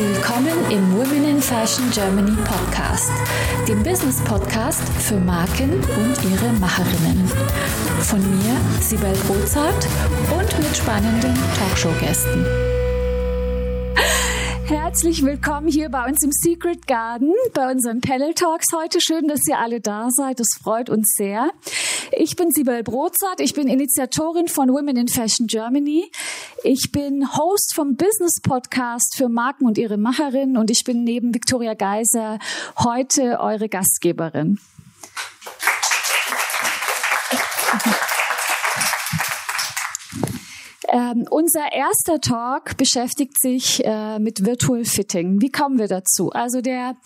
Willkommen 0.00 0.70
im 0.70 0.96
Women 0.96 1.28
in 1.28 1.42
Fashion 1.42 1.90
Germany 1.90 2.34
Podcast, 2.44 3.12
dem 3.68 3.82
Business 3.82 4.18
Podcast 4.22 4.82
für 4.98 5.20
Marken 5.20 5.74
und 5.74 6.16
ihre 6.24 6.54
Macherinnen. 6.54 7.30
Von 8.00 8.20
mir, 8.20 8.56
Sibel 8.80 9.12
Rozart 9.28 9.86
und 10.32 10.58
mit 10.58 10.74
spannenden 10.74 11.34
Talkshow-Gästen. 11.58 12.46
Herzlich 14.90 15.24
willkommen 15.24 15.68
hier 15.68 15.88
bei 15.88 16.04
uns 16.04 16.24
im 16.24 16.32
Secret 16.32 16.88
Garden, 16.88 17.32
bei 17.54 17.70
unseren 17.70 18.00
Panel 18.00 18.34
Talks 18.34 18.66
heute. 18.74 19.00
Schön, 19.00 19.28
dass 19.28 19.46
ihr 19.46 19.56
alle 19.56 19.80
da 19.80 20.10
seid. 20.10 20.40
Das 20.40 20.48
freut 20.60 20.90
uns 20.90 21.14
sehr. 21.16 21.52
Ich 22.10 22.34
bin 22.34 22.50
Sibel 22.50 22.82
Brozart. 22.82 23.38
Ich 23.38 23.54
bin 23.54 23.68
Initiatorin 23.68 24.48
von 24.48 24.68
Women 24.68 24.96
in 24.96 25.06
Fashion 25.06 25.46
Germany. 25.46 26.10
Ich 26.64 26.90
bin 26.90 27.24
Host 27.36 27.72
vom 27.72 27.94
Business 27.94 28.40
Podcast 28.42 29.14
für 29.16 29.28
Marken 29.28 29.64
und 29.64 29.78
ihre 29.78 29.96
Macherinnen 29.96 30.56
und 30.56 30.72
ich 30.72 30.82
bin 30.82 31.04
neben 31.04 31.32
Victoria 31.32 31.74
Geiser 31.74 32.40
heute 32.76 33.38
eure 33.38 33.68
Gastgeberin. 33.68 34.58
Ähm, 40.92 41.24
unser 41.30 41.72
erster 41.72 42.20
Talk 42.20 42.76
beschäftigt 42.76 43.40
sich 43.40 43.84
äh, 43.84 44.18
mit 44.18 44.44
Virtual 44.44 44.84
Fitting. 44.84 45.40
Wie 45.40 45.50
kommen 45.50 45.78
wir 45.78 45.86
dazu? 45.86 46.30
Also 46.30 46.60
der 46.60 46.96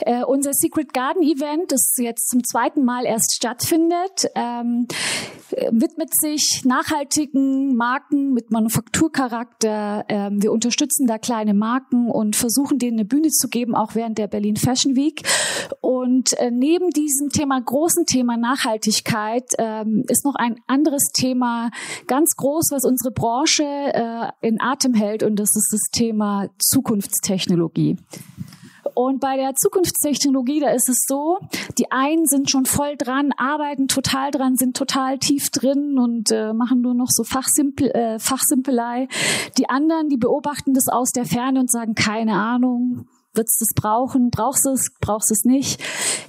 äh, 0.00 0.22
unser 0.22 0.52
Secret 0.52 0.92
Garden 0.92 1.22
Event, 1.22 1.72
das 1.72 1.94
jetzt 1.96 2.28
zum 2.28 2.44
zweiten 2.44 2.84
Mal 2.84 3.06
erst 3.06 3.34
stattfindet, 3.34 4.26
ähm, 4.34 4.86
widmet 5.70 6.10
sich 6.12 6.62
nachhaltigen 6.66 7.74
Marken 7.76 8.34
mit 8.34 8.50
Manufakturcharakter. 8.50 10.04
Ähm, 10.08 10.42
wir 10.42 10.52
unterstützen 10.52 11.06
da 11.06 11.16
kleine 11.16 11.54
Marken 11.54 12.10
und 12.10 12.36
versuchen 12.36 12.78
denen 12.78 12.98
eine 12.98 13.08
Bühne 13.08 13.30
zu 13.30 13.48
geben, 13.48 13.74
auch 13.74 13.94
während 13.94 14.18
der 14.18 14.26
Berlin 14.26 14.56
Fashion 14.56 14.96
Week. 14.96 15.22
Und 15.80 16.34
äh, 16.34 16.50
neben 16.50 16.90
diesem 16.90 17.30
Thema, 17.30 17.58
großen 17.58 18.04
Thema 18.04 18.36
Nachhaltigkeit, 18.36 19.50
ähm, 19.58 20.04
ist 20.08 20.26
noch 20.26 20.34
ein 20.34 20.56
anderes 20.66 21.04
Thema 21.14 21.70
ganz 22.06 22.36
groß, 22.36 22.68
was 22.72 22.84
unsere 22.84 23.10
Branche 23.12 23.29
Branche 23.30 23.62
äh, 23.62 24.32
in 24.40 24.60
Atem 24.60 24.92
hält 24.92 25.22
und 25.22 25.36
das 25.36 25.54
ist 25.54 25.68
das 25.72 25.82
Thema 25.92 26.48
Zukunftstechnologie. 26.58 27.96
Und 28.94 29.20
bei 29.20 29.36
der 29.36 29.54
Zukunftstechnologie, 29.54 30.58
da 30.58 30.70
ist 30.70 30.88
es 30.88 31.04
so, 31.06 31.38
die 31.78 31.92
einen 31.92 32.26
sind 32.26 32.50
schon 32.50 32.66
voll 32.66 32.96
dran, 32.96 33.30
arbeiten 33.36 33.86
total 33.86 34.32
dran, 34.32 34.56
sind 34.56 34.76
total 34.76 35.18
tief 35.18 35.50
drin 35.50 35.96
und 35.96 36.32
äh, 36.32 36.52
machen 36.52 36.80
nur 36.80 36.94
noch 36.94 37.06
so 37.08 37.22
Fachsimpel, 37.22 37.90
äh, 37.92 38.18
Fachsimpelei. 38.18 39.06
Die 39.58 39.68
anderen, 39.68 40.08
die 40.08 40.16
beobachten 40.16 40.74
das 40.74 40.88
aus 40.88 41.12
der 41.12 41.24
Ferne 41.24 41.60
und 41.60 41.70
sagen, 41.70 41.94
keine 41.94 42.34
Ahnung, 42.34 43.06
Wird's 43.32 43.58
das 43.58 43.68
brauchen? 43.76 44.30
Brauchst 44.30 44.66
du 44.66 44.70
es? 44.70 44.90
Brauchst 45.00 45.30
du 45.30 45.34
es 45.34 45.44
nicht? 45.44 45.80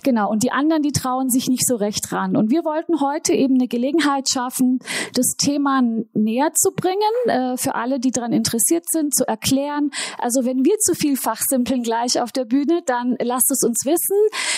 Genau. 0.03 0.29
Und 0.29 0.43
die 0.43 0.51
anderen, 0.51 0.83
die 0.83 0.91
trauen 0.91 1.29
sich 1.29 1.47
nicht 1.47 1.65
so 1.67 1.75
recht 1.75 2.11
ran. 2.11 2.35
Und 2.35 2.51
wir 2.51 2.63
wollten 2.63 3.01
heute 3.01 3.33
eben 3.33 3.55
eine 3.55 3.67
Gelegenheit 3.67 4.29
schaffen, 4.29 4.79
das 5.15 5.35
Thema 5.37 5.81
näher 6.13 6.53
zu 6.53 6.71
bringen, 6.71 6.95
äh, 7.25 7.57
für 7.57 7.73
alle, 7.73 7.99
die 7.99 8.11
daran 8.11 8.33
interessiert 8.33 8.85
sind, 8.89 9.15
zu 9.15 9.27
erklären. 9.27 9.89
Also 10.19 10.45
wenn 10.45 10.63
wir 10.63 10.77
zu 10.77 10.93
viel 10.93 11.17
fachsimpeln 11.17 11.81
gleich 11.81 12.21
auf 12.21 12.31
der 12.31 12.45
Bühne, 12.45 12.81
dann 12.85 13.15
lasst 13.19 13.49
es 13.51 13.63
uns 13.63 13.83
wissen. 13.85 14.17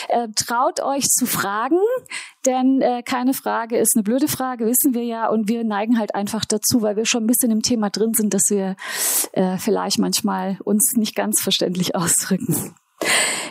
Äh, 0.09 0.27
traut 0.35 0.81
euch 0.81 1.07
zu 1.07 1.25
fragen. 1.25 1.79
Denn 2.45 2.81
äh, 2.81 3.03
keine 3.03 3.33
Frage 3.33 3.77
ist 3.77 3.95
eine 3.95 4.03
blöde 4.03 4.27
Frage, 4.27 4.65
wissen 4.65 4.93
wir 4.93 5.03
ja. 5.03 5.29
Und 5.29 5.47
wir 5.47 5.63
neigen 5.63 5.97
halt 5.97 6.13
einfach 6.13 6.43
dazu, 6.43 6.81
weil 6.81 6.97
wir 6.97 7.05
schon 7.05 7.23
ein 7.23 7.27
bisschen 7.27 7.51
im 7.51 7.61
Thema 7.61 7.89
drin 7.89 8.13
sind, 8.13 8.33
dass 8.33 8.49
wir 8.49 8.75
äh, 9.31 9.57
vielleicht 9.57 9.97
manchmal 9.99 10.57
uns 10.63 10.93
nicht 10.97 11.15
ganz 11.15 11.41
verständlich 11.41 11.95
ausdrücken. 11.95 12.32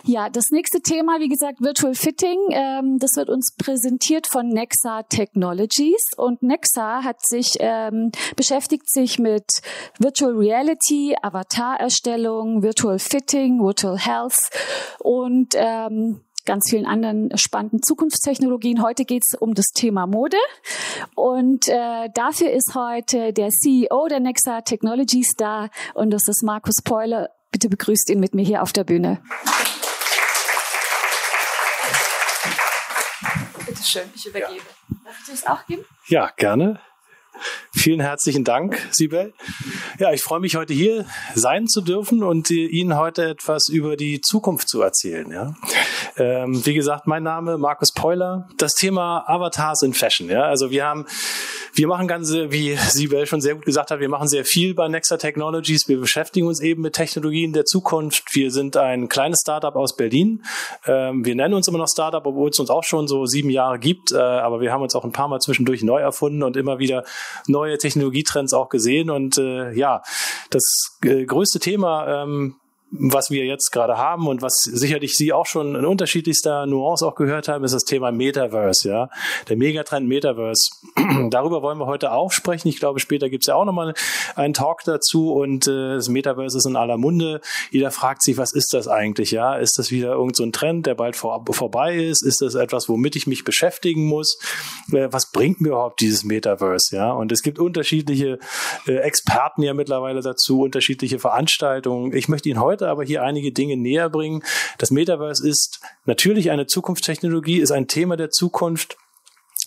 Ja, 0.04 0.28
das 0.28 0.46
nächste 0.50 0.80
Thema, 0.80 1.20
wie 1.20 1.28
gesagt, 1.28 1.60
Virtual 1.60 1.94
Fitting. 1.94 2.38
Ähm, 2.50 2.98
das 2.98 3.12
wird 3.14 3.30
uns 3.30 3.54
präsentiert 3.56 4.26
von 4.26 4.48
Nexa 4.48 5.04
Technologies 5.04 6.02
und 6.16 6.42
Nexa 6.42 7.04
hat 7.04 7.24
sich 7.24 7.56
ähm, 7.60 8.10
beschäftigt 8.34 8.90
sich 8.90 9.20
mit 9.20 9.62
Virtual 10.00 10.32
Reality, 10.32 11.14
Avatar-Erstellung, 11.22 12.64
Virtual 12.64 12.98
Fitting, 12.98 13.62
Virtual 13.62 13.96
Health 13.96 14.50
und 14.98 15.54
ähm, 15.54 16.22
ganz 16.46 16.68
vielen 16.68 16.86
anderen 16.86 17.30
spannenden 17.36 17.84
Zukunftstechnologien. 17.84 18.82
Heute 18.82 19.04
geht 19.04 19.22
es 19.24 19.38
um 19.38 19.54
das 19.54 19.66
Thema 19.66 20.08
Mode 20.08 20.38
und 21.14 21.68
äh, 21.68 22.08
dafür 22.12 22.50
ist 22.50 22.74
heute 22.74 23.32
der 23.32 23.50
CEO 23.50 24.08
der 24.08 24.18
Nexa 24.18 24.62
Technologies 24.62 25.34
da 25.36 25.68
und 25.94 26.10
das 26.10 26.26
ist 26.26 26.42
Markus 26.42 26.82
Peuler. 26.82 27.30
Bitte 27.62 27.76
begrüßt 27.76 28.10
ihn 28.10 28.18
mit 28.18 28.34
mir 28.34 28.44
hier 28.44 28.60
auf 28.60 28.72
der 28.72 28.82
Bühne. 28.82 29.22
Bitte 33.64 33.84
schön, 33.84 34.10
ich 34.16 34.26
übergebe. 34.26 34.50
Ja. 34.56 34.96
Darf 35.04 35.20
ich 35.20 35.30
das 35.30 35.46
auch 35.46 35.64
geben? 35.66 35.84
Ja, 36.08 36.32
gerne. 36.36 36.80
Vielen 37.74 38.00
herzlichen 38.00 38.44
Dank, 38.44 38.78
Sibel. 38.90 39.32
Ja, 39.98 40.12
ich 40.12 40.22
freue 40.22 40.40
mich 40.40 40.56
heute 40.56 40.74
hier 40.74 41.06
sein 41.34 41.66
zu 41.66 41.80
dürfen 41.80 42.22
und 42.22 42.50
Ihnen 42.50 42.96
heute 42.96 43.30
etwas 43.30 43.68
über 43.68 43.96
die 43.96 44.20
Zukunft 44.20 44.68
zu 44.68 44.82
erzählen. 44.82 45.30
Ja. 45.30 45.54
Ähm, 46.16 46.64
wie 46.66 46.74
gesagt, 46.74 47.06
mein 47.06 47.22
Name 47.22 47.58
Markus 47.58 47.92
Peuler. 47.92 48.48
Das 48.58 48.74
Thema 48.74 49.24
Avatars 49.26 49.82
in 49.82 49.94
Fashion. 49.94 50.28
Ja, 50.28 50.42
also 50.42 50.70
wir 50.70 50.84
haben 50.84 51.06
wir 51.74 51.86
machen 51.86 52.06
ganze, 52.06 52.52
wie 52.52 52.76
Sibel 52.76 53.26
schon 53.26 53.40
sehr 53.40 53.54
gut 53.54 53.64
gesagt 53.64 53.90
hat, 53.90 53.98
wir 53.98 54.08
machen 54.10 54.28
sehr 54.28 54.44
viel 54.44 54.74
bei 54.74 54.88
Nexa 54.88 55.16
Technologies. 55.16 55.88
Wir 55.88 55.98
beschäftigen 55.98 56.46
uns 56.46 56.60
eben 56.60 56.82
mit 56.82 56.92
Technologien 56.92 57.54
der 57.54 57.64
Zukunft. 57.64 58.34
Wir 58.34 58.50
sind 58.50 58.76
ein 58.76 59.08
kleines 59.08 59.40
Startup 59.40 59.74
aus 59.74 59.96
Berlin. 59.96 60.44
Ähm, 60.86 61.24
wir 61.24 61.34
nennen 61.34 61.54
uns 61.54 61.68
immer 61.68 61.78
noch 61.78 61.88
Startup, 61.88 62.24
obwohl 62.26 62.50
es 62.50 62.58
uns 62.58 62.68
auch 62.68 62.84
schon 62.84 63.08
so 63.08 63.24
sieben 63.24 63.48
Jahre 63.48 63.78
gibt. 63.78 64.12
Äh, 64.12 64.18
aber 64.18 64.60
wir 64.60 64.70
haben 64.70 64.82
uns 64.82 64.94
auch 64.94 65.04
ein 65.04 65.12
paar 65.12 65.28
Mal 65.28 65.40
zwischendurch 65.40 65.82
neu 65.82 65.98
erfunden 65.98 66.42
und 66.42 66.58
immer 66.58 66.78
wieder 66.78 67.04
neue 67.46 67.78
Technologietrends 67.78 68.52
auch 68.54 68.68
gesehen. 68.68 69.10
Und 69.10 69.38
äh, 69.38 69.72
ja, 69.72 70.02
das 70.50 70.98
äh, 71.04 71.24
größte 71.24 71.58
Thema 71.58 72.22
ähm, 72.22 72.56
was 72.92 73.30
wir 73.30 73.46
jetzt 73.46 73.70
gerade 73.70 73.96
haben 73.96 74.28
und 74.28 74.42
was 74.42 74.62
sicherlich 74.62 75.16
Sie 75.16 75.32
auch 75.32 75.46
schon 75.46 75.74
in 75.74 75.86
unterschiedlichster 75.86 76.66
Nuance 76.66 77.06
auch 77.06 77.14
gehört 77.14 77.48
haben, 77.48 77.64
ist 77.64 77.72
das 77.72 77.84
Thema 77.84 78.12
Metaverse, 78.12 78.88
ja. 78.88 79.08
Der 79.48 79.56
Megatrend 79.56 80.06
Metaverse. 80.06 80.70
Darüber 81.30 81.62
wollen 81.62 81.78
wir 81.78 81.86
heute 81.86 82.12
auch 82.12 82.32
sprechen. 82.32 82.68
Ich 82.68 82.78
glaube, 82.78 83.00
später 83.00 83.30
gibt 83.30 83.44
es 83.44 83.46
ja 83.46 83.54
auch 83.54 83.64
nochmal 83.64 83.94
einen 84.36 84.52
Talk 84.52 84.82
dazu 84.84 85.32
und 85.32 85.66
äh, 85.66 85.94
das 85.94 86.08
Metaverse 86.08 86.58
ist 86.58 86.66
in 86.66 86.76
aller 86.76 86.98
Munde. 86.98 87.40
Jeder 87.70 87.90
fragt 87.90 88.22
sich, 88.22 88.36
was 88.36 88.52
ist 88.52 88.74
das 88.74 88.88
eigentlich, 88.88 89.30
ja? 89.30 89.56
Ist 89.56 89.78
das 89.78 89.90
wieder 89.90 90.12
irgend 90.12 90.36
so 90.36 90.46
Trend, 90.52 90.86
der 90.86 90.94
bald 90.94 91.16
vor, 91.16 91.44
vorbei 91.50 91.96
ist? 91.96 92.22
Ist 92.22 92.42
das 92.42 92.54
etwas, 92.54 92.90
womit 92.90 93.16
ich 93.16 93.26
mich 93.26 93.44
beschäftigen 93.44 94.06
muss? 94.06 94.38
Äh, 94.92 95.08
was 95.10 95.32
bringt 95.32 95.62
mir 95.62 95.70
überhaupt 95.70 96.00
dieses 96.00 96.24
Metaverse, 96.24 96.94
ja? 96.94 97.12
Und 97.12 97.32
es 97.32 97.42
gibt 97.42 97.58
unterschiedliche 97.58 98.38
äh, 98.86 98.96
Experten 98.96 99.62
ja 99.62 99.72
mittlerweile 99.72 100.20
dazu, 100.20 100.60
unterschiedliche 100.60 101.18
Veranstaltungen. 101.18 102.12
Ich 102.12 102.28
möchte 102.28 102.50
Ihnen 102.50 102.60
heute 102.60 102.81
heute 102.82 102.90
aber 102.90 103.04
hier 103.04 103.22
einige 103.22 103.52
Dinge 103.52 103.76
näher 103.76 104.10
bringen. 104.10 104.42
Das 104.78 104.90
Metaverse 104.90 105.46
ist 105.46 105.80
natürlich 106.04 106.50
eine 106.50 106.66
Zukunftstechnologie, 106.66 107.58
ist 107.58 107.70
ein 107.70 107.86
Thema 107.86 108.16
der 108.16 108.30
Zukunft 108.30 108.96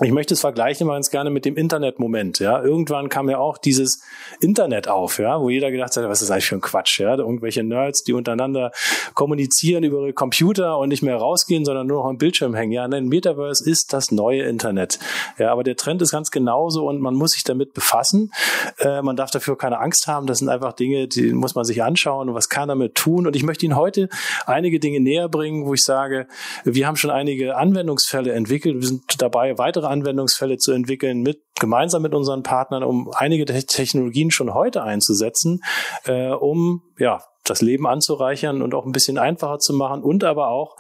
ich 0.01 0.11
möchte 0.11 0.33
es 0.33 0.41
vergleichen 0.41 0.87
mal 0.87 0.95
ganz 0.95 1.09
gerne 1.09 1.29
mit 1.29 1.45
dem 1.45 1.55
Internet-Moment. 1.55 2.39
Ja, 2.39 2.61
irgendwann 2.61 3.07
kam 3.07 3.29
ja 3.29 3.37
auch 3.37 3.57
dieses 3.57 4.01
Internet 4.41 4.89
auf, 4.89 5.19
ja, 5.19 5.39
wo 5.39 5.49
jeder 5.49 5.71
gedacht 5.71 5.95
hat, 5.95 6.03
was 6.09 6.21
ist 6.21 6.31
eigentlich 6.31 6.47
für 6.47 6.55
ein 6.55 6.61
Quatsch, 6.61 6.99
ja, 6.99 7.15
irgendwelche 7.15 7.63
Nerds, 7.63 8.03
die 8.03 8.11
untereinander 8.11 8.71
kommunizieren 9.13 9.85
über 9.85 10.01
ihre 10.01 10.11
Computer 10.11 10.79
und 10.79 10.89
nicht 10.89 11.01
mehr 11.01 11.15
rausgehen, 11.15 11.63
sondern 11.63 11.87
nur 11.87 11.99
noch 11.99 12.09
am 12.09 12.17
Bildschirm 12.17 12.53
hängen. 12.55 12.73
Ja, 12.73 12.83
ein 12.83 13.07
Metaverse 13.07 13.69
ist 13.69 13.93
das 13.93 14.11
neue 14.11 14.41
Internet. 14.43 14.99
Ja, 15.37 15.53
aber 15.53 15.63
der 15.63 15.77
Trend 15.77 16.01
ist 16.01 16.11
ganz 16.11 16.29
genauso 16.29 16.89
und 16.89 16.99
man 16.99 17.15
muss 17.15 17.31
sich 17.31 17.45
damit 17.45 17.73
befassen. 17.73 18.33
Äh, 18.79 19.01
man 19.01 19.15
darf 19.15 19.31
dafür 19.31 19.57
keine 19.57 19.79
Angst 19.79 20.07
haben. 20.07 20.27
Das 20.27 20.39
sind 20.39 20.49
einfach 20.49 20.73
Dinge, 20.73 21.07
die 21.07 21.31
muss 21.31 21.55
man 21.55 21.63
sich 21.63 21.83
anschauen 21.83 22.27
und 22.27 22.35
was 22.35 22.49
kann 22.49 22.67
damit 22.67 22.95
tun. 22.95 23.27
Und 23.27 23.35
ich 23.37 23.43
möchte 23.43 23.65
Ihnen 23.65 23.77
heute 23.77 24.09
einige 24.45 24.81
Dinge 24.81 24.99
näher 24.99 25.29
bringen, 25.29 25.65
wo 25.65 25.73
ich 25.73 25.83
sage, 25.83 26.27
wir 26.65 26.85
haben 26.85 26.97
schon 26.97 27.11
einige 27.11 27.55
Anwendungsfälle 27.55 28.33
entwickelt. 28.33 28.81
Wir 28.81 28.87
sind 28.89 29.21
dabei, 29.21 29.57
weitere 29.57 29.84
weitere 29.85 29.91
Anwendungsfälle 29.91 30.57
zu 30.57 30.71
entwickeln, 30.71 31.21
mit 31.21 31.41
gemeinsam 31.59 32.01
mit 32.01 32.13
unseren 32.13 32.43
Partnern, 32.43 32.83
um 32.83 33.11
einige 33.13 33.45
Technologien 33.45 34.31
schon 34.31 34.53
heute 34.53 34.83
einzusetzen, 34.83 35.61
äh, 36.05 36.29
um 36.29 36.81
ja 36.97 37.21
das 37.43 37.61
Leben 37.61 37.87
anzureichern 37.87 38.61
und 38.61 38.73
auch 38.73 38.85
ein 38.85 38.91
bisschen 38.91 39.17
einfacher 39.17 39.59
zu 39.59 39.73
machen 39.73 40.03
und 40.03 40.23
aber 40.23 40.49
auch 40.49 40.75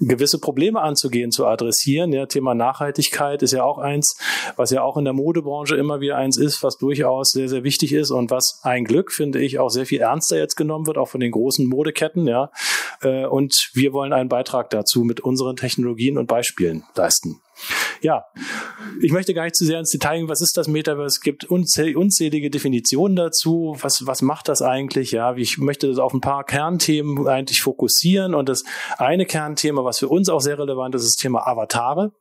gewisse 0.00 0.38
Probleme 0.38 0.80
anzugehen, 0.80 1.30
zu 1.30 1.46
adressieren. 1.46 2.12
Ja, 2.12 2.24
Thema 2.24 2.54
Nachhaltigkeit 2.54 3.42
ist 3.42 3.52
ja 3.52 3.64
auch 3.64 3.76
eins, 3.76 4.18
was 4.56 4.70
ja 4.70 4.82
auch 4.82 4.96
in 4.96 5.04
der 5.04 5.12
Modebranche 5.12 5.76
immer 5.76 6.00
wieder 6.00 6.16
eins 6.16 6.38
ist, 6.38 6.62
was 6.62 6.78
durchaus 6.78 7.32
sehr, 7.32 7.50
sehr 7.50 7.64
wichtig 7.64 7.92
ist 7.92 8.10
und 8.10 8.30
was 8.30 8.60
ein 8.62 8.84
Glück, 8.84 9.12
finde 9.12 9.40
ich, 9.40 9.58
auch 9.58 9.68
sehr 9.68 9.84
viel 9.84 10.00
ernster 10.00 10.38
jetzt 10.38 10.56
genommen 10.56 10.86
wird, 10.86 10.96
auch 10.96 11.08
von 11.08 11.20
den 11.20 11.32
großen 11.32 11.68
Modeketten, 11.68 12.26
ja, 12.26 12.50
Äh, 13.02 13.26
und 13.26 13.70
wir 13.74 13.92
wollen 13.92 14.12
einen 14.12 14.28
Beitrag 14.28 14.70
dazu 14.70 15.04
mit 15.04 15.20
unseren 15.20 15.56
Technologien 15.56 16.18
und 16.18 16.26
Beispielen 16.26 16.84
leisten. 16.94 17.40
Ja, 18.02 18.24
ich 19.02 19.12
möchte 19.12 19.34
gar 19.34 19.44
nicht 19.44 19.56
zu 19.56 19.64
sehr 19.64 19.78
ins 19.78 19.90
Detail 19.90 20.18
gehen. 20.18 20.28
Was 20.28 20.40
ist 20.40 20.56
das 20.56 20.68
Metaverse? 20.68 21.16
Es 21.16 21.20
gibt 21.20 21.44
unzählige 21.44 22.50
Definitionen 22.50 23.16
dazu. 23.16 23.76
Was, 23.80 24.06
was 24.06 24.22
macht 24.22 24.48
das 24.48 24.62
eigentlich? 24.62 25.10
Ja, 25.10 25.34
ich 25.36 25.58
möchte 25.58 25.88
das 25.88 25.98
auf 25.98 26.14
ein 26.14 26.20
paar 26.20 26.44
Kernthemen 26.44 27.28
eigentlich 27.28 27.62
fokussieren. 27.62 28.34
Und 28.34 28.48
das 28.48 28.64
eine 28.96 29.26
Kernthema, 29.26 29.84
was 29.84 29.98
für 29.98 30.08
uns 30.08 30.28
auch 30.28 30.40
sehr 30.40 30.58
relevant 30.58 30.94
ist, 30.94 31.02
ist 31.02 31.16
das 31.16 31.22
Thema 31.22 31.46
Avatare. 31.46 32.12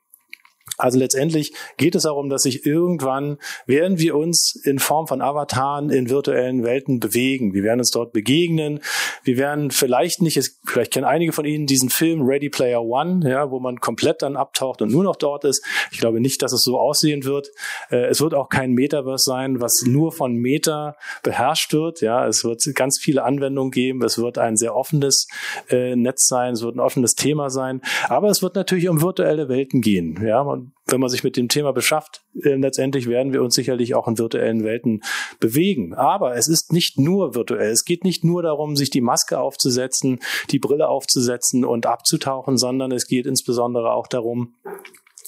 Also 0.79 0.97
letztendlich 0.97 1.53
geht 1.75 1.93
es 1.93 2.03
darum, 2.03 2.29
dass 2.29 2.43
sich 2.43 2.65
irgendwann, 2.65 3.37
werden 3.65 3.99
wir 3.99 4.15
uns 4.15 4.55
in 4.63 4.79
Form 4.79 5.07
von 5.07 5.21
Avataren 5.21 5.89
in 5.89 6.09
virtuellen 6.09 6.63
Welten 6.63 7.01
bewegen. 7.01 7.53
Wir 7.53 7.63
werden 7.63 7.79
uns 7.79 7.91
dort 7.91 8.13
begegnen. 8.13 8.79
Wir 9.23 9.37
werden 9.37 9.71
vielleicht 9.71 10.21
nicht, 10.21 10.39
vielleicht 10.65 10.93
kennen 10.93 11.05
einige 11.05 11.33
von 11.33 11.43
Ihnen 11.43 11.67
diesen 11.67 11.89
Film 11.89 12.21
Ready 12.21 12.49
Player 12.49 12.81
One, 12.81 13.29
ja, 13.29 13.51
wo 13.51 13.59
man 13.59 13.81
komplett 13.81 14.21
dann 14.21 14.37
abtaucht 14.37 14.81
und 14.81 14.89
nur 14.89 15.03
noch 15.03 15.17
dort 15.17 15.43
ist. 15.43 15.65
Ich 15.91 15.99
glaube 15.99 16.21
nicht, 16.21 16.41
dass 16.41 16.53
es 16.53 16.61
so 16.61 16.79
aussehen 16.79 17.25
wird. 17.25 17.49
Äh, 17.91 18.05
es 18.05 18.21
wird 18.21 18.33
auch 18.33 18.47
kein 18.47 18.71
Metaverse 18.71 19.25
sein, 19.25 19.59
was 19.59 19.83
nur 19.85 20.13
von 20.13 20.33
Meta 20.35 20.95
beherrscht 21.23 21.73
wird. 21.73 21.99
Ja, 21.99 22.25
es 22.25 22.45
wird 22.45 22.63
ganz 22.73 22.99
viele 22.99 23.23
Anwendungen 23.23 23.71
geben. 23.71 24.01
Es 24.01 24.17
wird 24.17 24.37
ein 24.37 24.55
sehr 24.55 24.77
offenes 24.77 25.27
äh, 25.69 25.97
Netz 25.97 26.29
sein. 26.29 26.53
Es 26.53 26.61
wird 26.63 26.77
ein 26.77 26.79
offenes 26.79 27.15
Thema 27.15 27.49
sein. 27.49 27.81
Aber 28.07 28.29
es 28.29 28.41
wird 28.41 28.55
natürlich 28.55 28.87
um 28.87 29.01
virtuelle 29.01 29.49
Welten 29.49 29.81
gehen. 29.81 30.17
Ja, 30.25 30.45
man 30.45 30.68
wenn 30.85 30.99
man 30.99 31.09
sich 31.09 31.23
mit 31.23 31.37
dem 31.37 31.49
Thema 31.49 31.71
beschafft, 31.71 32.23
äh, 32.41 32.55
letztendlich 32.55 33.07
werden 33.07 33.33
wir 33.33 33.41
uns 33.41 33.55
sicherlich 33.55 33.95
auch 33.95 34.07
in 34.07 34.17
virtuellen 34.17 34.63
Welten 34.63 35.01
bewegen. 35.39 35.93
Aber 35.93 36.35
es 36.35 36.47
ist 36.47 36.71
nicht 36.73 36.97
nur 36.97 37.35
virtuell. 37.35 37.71
Es 37.71 37.85
geht 37.85 38.03
nicht 38.03 38.23
nur 38.23 38.41
darum, 38.41 38.75
sich 38.75 38.89
die 38.89 39.01
Maske 39.01 39.39
aufzusetzen, 39.39 40.19
die 40.49 40.59
Brille 40.59 40.89
aufzusetzen 40.89 41.65
und 41.65 41.85
abzutauchen, 41.85 42.57
sondern 42.57 42.91
es 42.91 43.07
geht 43.07 43.25
insbesondere 43.25 43.91
auch 43.91 44.07
darum, 44.07 44.55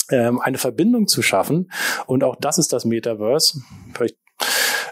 ähm, 0.10 0.40
eine 0.42 0.58
Verbindung 0.58 1.08
zu 1.08 1.22
schaffen. 1.22 1.72
Und 2.06 2.24
auch 2.24 2.36
das 2.36 2.58
ist 2.58 2.74
das 2.74 2.86
Metaverse. 2.86 3.62
Vielleicht 3.94 4.18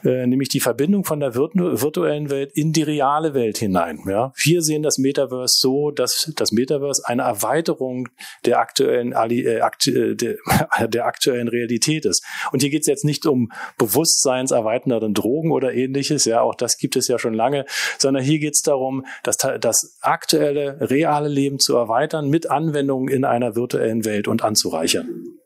äh, 0.04 0.28
nämlich 0.28 0.50
die 0.50 0.60
Verbindung 0.60 1.04
von 1.04 1.19
der 1.19 1.36
virtuellen 1.36 2.30
Welt 2.30 2.51
in 2.54 2.74
die 2.74 2.84
reale 2.84 3.34
Welt 3.34 3.57
hinein. 3.57 4.00
Ja? 4.07 4.31
Wir 4.36 4.62
sehen 4.62 4.84
das 4.84 4.98
Metaverse 4.98 5.56
so, 5.60 5.92
dass 5.92 6.31
das 6.36 6.51
Metaverse 6.51 7.04
eine 7.06 7.24
Erweiterung 7.24 8.10
der 8.46 8.60
aktuellen, 8.60 9.13
äh, 9.13 9.62
aktu 9.62 10.16
der, 10.16 10.38
der, 10.88 11.06
aktuellen 11.06 11.48
Realität 11.48 12.06
ist. 12.06 12.24
Und 12.51 12.62
hier 12.62 12.69
geht 12.69 12.81
es 12.81 12.88
jetzt 12.88 13.06
nicht 13.06 13.25
um 13.25 13.51
bewusstseinserweiternde 13.78 15.12
Drogen 15.12 15.51
oder 15.51 15.74
ähnliches, 15.74 16.25
ja, 16.25 16.42
auch 16.42 16.56
das 16.56 16.78
gibt 16.78 16.96
es 16.96 17.07
ja 17.07 17.19
schon 17.19 17.34
lange, 17.34 17.66
sondern 17.98 18.24
hier 18.24 18.40
geht 18.40 18.56
es 18.56 18.62
darum, 18.62 19.06
das, 19.24 19.38
das 19.38 19.98
aktuelle, 20.01 20.78
reale 20.90 21.30
Leben 21.30 21.60
zu 21.60 21.75
erweitern 21.75 22.30
mit 22.30 22.50
Anwendungen 22.50 23.10
in 23.10 23.25
einer 23.25 23.56
virtuellen 23.56 24.06
Welt 24.06 24.28
und 24.28 24.44
anzureichern. 24.44 25.40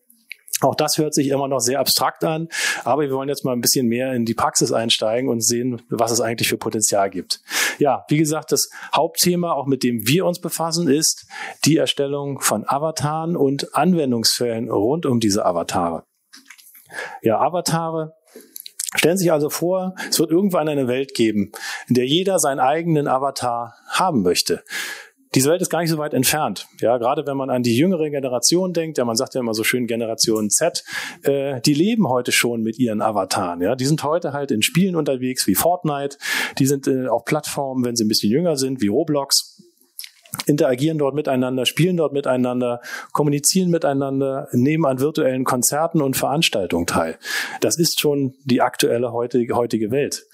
Auch 0.61 0.75
das 0.75 0.97
hört 0.97 1.13
sich 1.13 1.27
immer 1.27 1.47
noch 1.47 1.59
sehr 1.59 1.79
abstrakt 1.79 2.23
an, 2.23 2.47
aber 2.83 3.03
wir 3.03 3.11
wollen 3.11 3.27
jetzt 3.27 3.43
mal 3.43 3.53
ein 3.53 3.61
bisschen 3.61 3.87
mehr 3.87 4.13
in 4.13 4.25
die 4.25 4.33
Praxis 4.33 4.71
einsteigen 4.71 5.29
und 5.29 5.43
sehen, 5.43 5.81
was 5.89 6.11
es 6.11 6.21
eigentlich 6.21 6.47
für 6.47 6.57
Potenzial 6.57 7.09
gibt. 7.09 7.41
Ja, 7.79 8.05
wie 8.07 8.17
gesagt, 8.17 8.51
das 8.51 8.69
Hauptthema, 8.95 9.53
auch 9.53 9.65
mit 9.65 9.83
dem 9.83 10.07
wir 10.07 10.25
uns 10.25 10.39
befassen, 10.39 10.87
ist 10.87 11.27
die 11.65 11.77
Erstellung 11.77 12.39
von 12.39 12.63
Avataren 12.67 13.35
und 13.35 13.75
Anwendungsfällen 13.75 14.69
rund 14.69 15.05
um 15.05 15.19
diese 15.19 15.45
Avatare. 15.45 16.03
Ja, 17.21 17.39
Avatare 17.39 18.13
Stellen 18.95 19.17
Sie 19.17 19.23
sich 19.23 19.31
also 19.31 19.49
vor, 19.49 19.95
es 20.07 20.19
wird 20.19 20.29
irgendwann 20.29 20.69
eine 20.69 20.87
Welt 20.87 21.15
geben, 21.15 21.51
in 21.87 21.95
der 21.95 22.05
jeder 22.05 22.37
seinen 22.37 22.59
eigenen 22.59 23.07
Avatar 23.07 23.73
haben 23.89 24.21
möchte 24.21 24.63
diese 25.35 25.49
Welt 25.49 25.61
ist 25.61 25.69
gar 25.69 25.81
nicht 25.81 25.89
so 25.89 25.97
weit 25.97 26.13
entfernt. 26.13 26.67
Ja, 26.79 26.97
gerade 26.97 27.25
wenn 27.25 27.37
man 27.37 27.49
an 27.49 27.63
die 27.63 27.75
jüngere 27.75 28.09
Generation 28.09 28.73
denkt, 28.73 28.97
ja, 28.97 29.05
man 29.05 29.15
sagt 29.15 29.33
ja 29.33 29.41
immer 29.41 29.53
so 29.53 29.63
schön 29.63 29.87
Generation 29.87 30.49
Z, 30.49 30.83
äh, 31.23 31.61
die 31.61 31.73
leben 31.73 32.07
heute 32.09 32.31
schon 32.31 32.61
mit 32.61 32.77
ihren 32.79 33.01
Avataren. 33.01 33.61
Ja, 33.61 33.75
die 33.75 33.85
sind 33.85 34.03
heute 34.03 34.33
halt 34.33 34.51
in 34.51 34.61
Spielen 34.61 34.95
unterwegs 34.95 35.47
wie 35.47 35.55
Fortnite. 35.55 36.17
Die 36.59 36.65
sind 36.65 36.87
äh, 36.87 37.07
auf 37.07 37.25
Plattformen, 37.25 37.83
wenn 37.83 37.95
sie 37.95 38.05
ein 38.05 38.07
bisschen 38.07 38.31
jünger 38.31 38.57
sind, 38.57 38.81
wie 38.81 38.87
Roblox 38.87 39.62
interagieren 40.45 40.97
dort 40.97 41.15
miteinander, 41.15 41.65
spielen 41.65 41.97
dort 41.97 42.13
miteinander, 42.13 42.81
kommunizieren 43.11 43.69
miteinander, 43.69 44.47
nehmen 44.51 44.85
an 44.85 44.99
virtuellen 44.99 45.43
Konzerten 45.43 46.01
und 46.01 46.17
Veranstaltungen 46.17 46.85
teil. 46.85 47.17
Das 47.61 47.77
ist 47.77 47.99
schon 47.99 48.35
die 48.43 48.61
aktuelle 48.61 49.11
heutige, 49.13 49.55
Welt. 49.91 50.25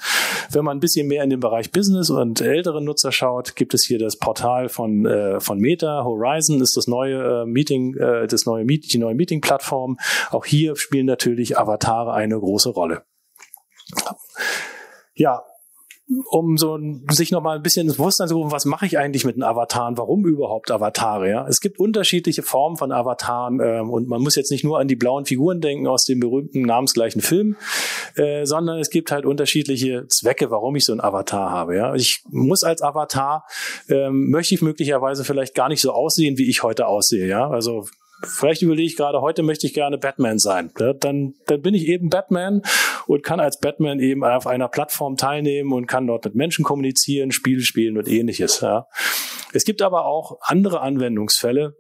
Wenn 0.52 0.66
man 0.66 0.78
ein 0.78 0.80
bisschen 0.80 1.08
mehr 1.08 1.24
in 1.24 1.30
den 1.30 1.40
Bereich 1.40 1.72
Business 1.72 2.10
und 2.10 2.42
ältere 2.42 2.82
Nutzer 2.84 3.12
schaut, 3.12 3.56
gibt 3.56 3.74
es 3.74 3.86
hier 3.86 4.00
das 4.00 4.18
Portal 4.18 4.70
von, 4.70 5.06
äh, 5.06 5.40
von 5.40 5.60
Meta. 5.60 6.04
Horizon 6.04 6.62
ist 6.62 6.76
das 6.76 6.88
neue 6.88 7.44
äh, 7.44 7.46
Meeting, 7.46 7.96
äh, 7.96 8.28
das 8.28 8.46
neue 8.46 8.66
Meet, 8.66 8.94
die 8.94 8.98
neue 8.98 9.16
Meeting-Plattform. 9.16 9.98
Auch 10.32 10.46
hier 10.46 10.76
spielen 10.76 11.06
natürlich 11.06 11.58
Avatare 11.58 12.14
eine 12.14 12.40
große 12.40 12.70
Rolle. 12.70 13.04
Ja, 15.14 15.44
um 16.32 16.58
so 16.58 16.80
sich 17.12 17.32
noch 17.32 17.42
mal 17.42 17.58
ein 17.58 17.62
bisschen 17.62 17.88
ins 17.88 17.98
Bewusstsein 17.98 18.28
zu 18.28 18.36
rufen, 18.36 18.52
was 18.52 18.66
mache 18.66 18.86
ich 18.88 18.98
eigentlich 18.98 19.26
mit 19.26 19.36
den 19.36 19.44
Avataren? 19.44 19.98
Warum 19.98 20.26
überhaupt 20.26 20.72
Avatare? 20.72 21.30
Ja? 21.30 21.48
Es 21.48 21.60
gibt 21.62 21.80
unterschiedliche 21.80 22.42
Formen 22.42 22.78
von 22.78 22.92
Avataren 22.92 23.60
ähm, 23.64 23.90
und 23.92 24.08
man 24.08 24.22
muss 24.22 24.36
jetzt 24.36 24.50
nicht 24.50 24.64
nur 24.64 24.80
an 24.80 24.88
die 24.88 24.96
blauen 24.96 25.26
Figuren 25.26 25.62
denken 25.62 25.88
aus 25.88 26.06
dem 26.06 26.20
berühmten 26.20 26.64
namensgleichen 26.64 27.22
Film, 27.22 27.58
äh, 28.16 28.46
sondern 28.46 28.80
es 28.80 28.90
gibt 28.90 29.12
halt 29.12 29.26
unterschiedliche 29.26 30.08
Zwecke, 30.08 30.50
warum 30.50 30.76
ich 30.76 30.86
so 30.86 30.94
einen 30.94 31.02
Avatar 31.02 31.52
habe. 31.52 31.76
Ja? 31.76 31.94
Ich 31.94 32.24
muss 32.30 32.64
als 32.64 32.82
Avatar 32.82 33.46
ähm, 33.88 34.32
möchte 34.32 34.56
ich 34.56 34.64
möglicherweise 34.64 35.24
vielleicht 35.24 35.54
gar 35.54 35.70
nicht 35.70 35.82
so 35.82 35.92
aussehen, 35.92 36.40
wie 36.40 36.50
ich 36.50 36.64
heute 36.64 36.88
aussehe. 36.88 37.28
Ja, 37.28 37.48
also 37.48 37.86
vielleicht 38.24 38.62
überlege 38.62 38.88
ich 38.88 38.96
gerade, 38.96 39.22
heute 39.22 39.44
möchte 39.44 39.68
ich 39.68 39.74
gerne 39.74 39.98
Batman 39.98 40.40
sein. 40.40 40.72
Ja, 40.80 40.94
dann, 40.94 41.34
dann 41.48 41.62
bin 41.62 41.74
ich 41.74 41.88
eben 41.88 42.10
Batman 42.10 42.62
und 43.08 43.24
kann 43.24 43.40
als 43.40 43.60
Batman 43.60 44.00
eben 44.00 44.24
auf 44.24 44.48
einer 44.48 44.68
Plattform 44.68 45.16
teilnehmen 45.16 45.74
und 45.74 45.88
kann 45.88 46.08
dort 46.08 46.26
mit 46.26 46.36
Menschen 46.36 46.64
kommunizieren, 46.64 47.32
Spiele 47.32 47.62
spielen 47.62 47.98
und 47.98 48.08
ähnliches. 48.08 48.62
Ja. 48.62 48.88
Es 49.54 49.66
gibt 49.66 49.82
aber 49.82 50.06
auch 50.06 50.38
andere 50.42 50.82
Anwendungsfälle, 50.82 51.76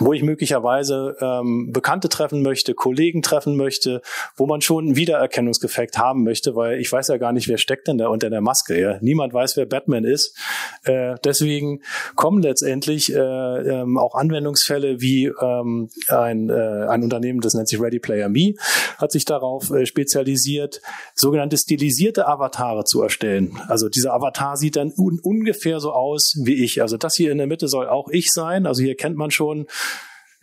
wo 0.00 0.12
ich 0.12 0.22
möglicherweise 0.22 1.16
ähm, 1.20 1.72
Bekannte 1.72 2.08
treffen 2.08 2.42
möchte, 2.42 2.74
Kollegen 2.74 3.22
treffen 3.22 3.56
möchte, 3.56 4.02
wo 4.36 4.46
man 4.46 4.60
schon 4.60 4.86
einen 4.86 4.96
Wiedererkennungseffekt 4.96 5.98
haben 5.98 6.24
möchte, 6.24 6.54
weil 6.54 6.80
ich 6.80 6.90
weiß 6.90 7.08
ja 7.08 7.16
gar 7.16 7.32
nicht, 7.32 7.48
wer 7.48 7.58
steckt 7.58 7.88
denn 7.88 7.98
da 7.98 8.08
unter 8.08 8.30
der 8.30 8.40
Maske. 8.40 8.80
Ja? 8.80 8.98
Niemand 9.00 9.32
weiß, 9.32 9.56
wer 9.56 9.66
Batman 9.66 10.04
ist. 10.04 10.36
Äh, 10.84 11.16
deswegen 11.24 11.82
kommen 12.14 12.42
letztendlich 12.42 13.12
äh, 13.14 13.18
ähm, 13.18 13.98
auch 13.98 14.14
Anwendungsfälle 14.14 15.00
wie 15.00 15.26
ähm, 15.26 15.88
ein, 16.08 16.50
äh, 16.50 16.86
ein 16.88 17.02
Unternehmen, 17.02 17.40
das 17.40 17.54
nennt 17.54 17.68
sich 17.68 17.80
Ready 17.80 17.98
Player 17.98 18.28
Me, 18.28 18.54
hat 18.98 19.12
sich 19.12 19.24
darauf 19.24 19.70
äh, 19.70 19.86
spezialisiert, 19.86 20.80
sogenannte 21.14 21.56
stilisierte 21.56 22.26
Avatare 22.26 22.84
zu 22.84 23.02
erstellen. 23.02 23.58
Also 23.68 23.88
dieser 23.88 24.14
Avatar 24.14 24.56
sieht 24.56 24.76
dann 24.76 24.92
un 24.96 25.18
ungefähr 25.22 25.80
so 25.80 25.92
aus 25.92 26.34
wie 26.42 26.64
ich. 26.64 26.82
Also 26.82 26.96
das 26.96 27.14
hier 27.14 27.32
in 27.32 27.38
der 27.38 27.46
Mitte 27.46 27.68
soll 27.68 27.88
auch 27.88 28.08
ich 28.08 28.32
sein. 28.32 28.66
Also 28.66 28.82
hier 28.82 28.96
kennt 28.96 29.16
man 29.16 29.30
schon 29.30 29.66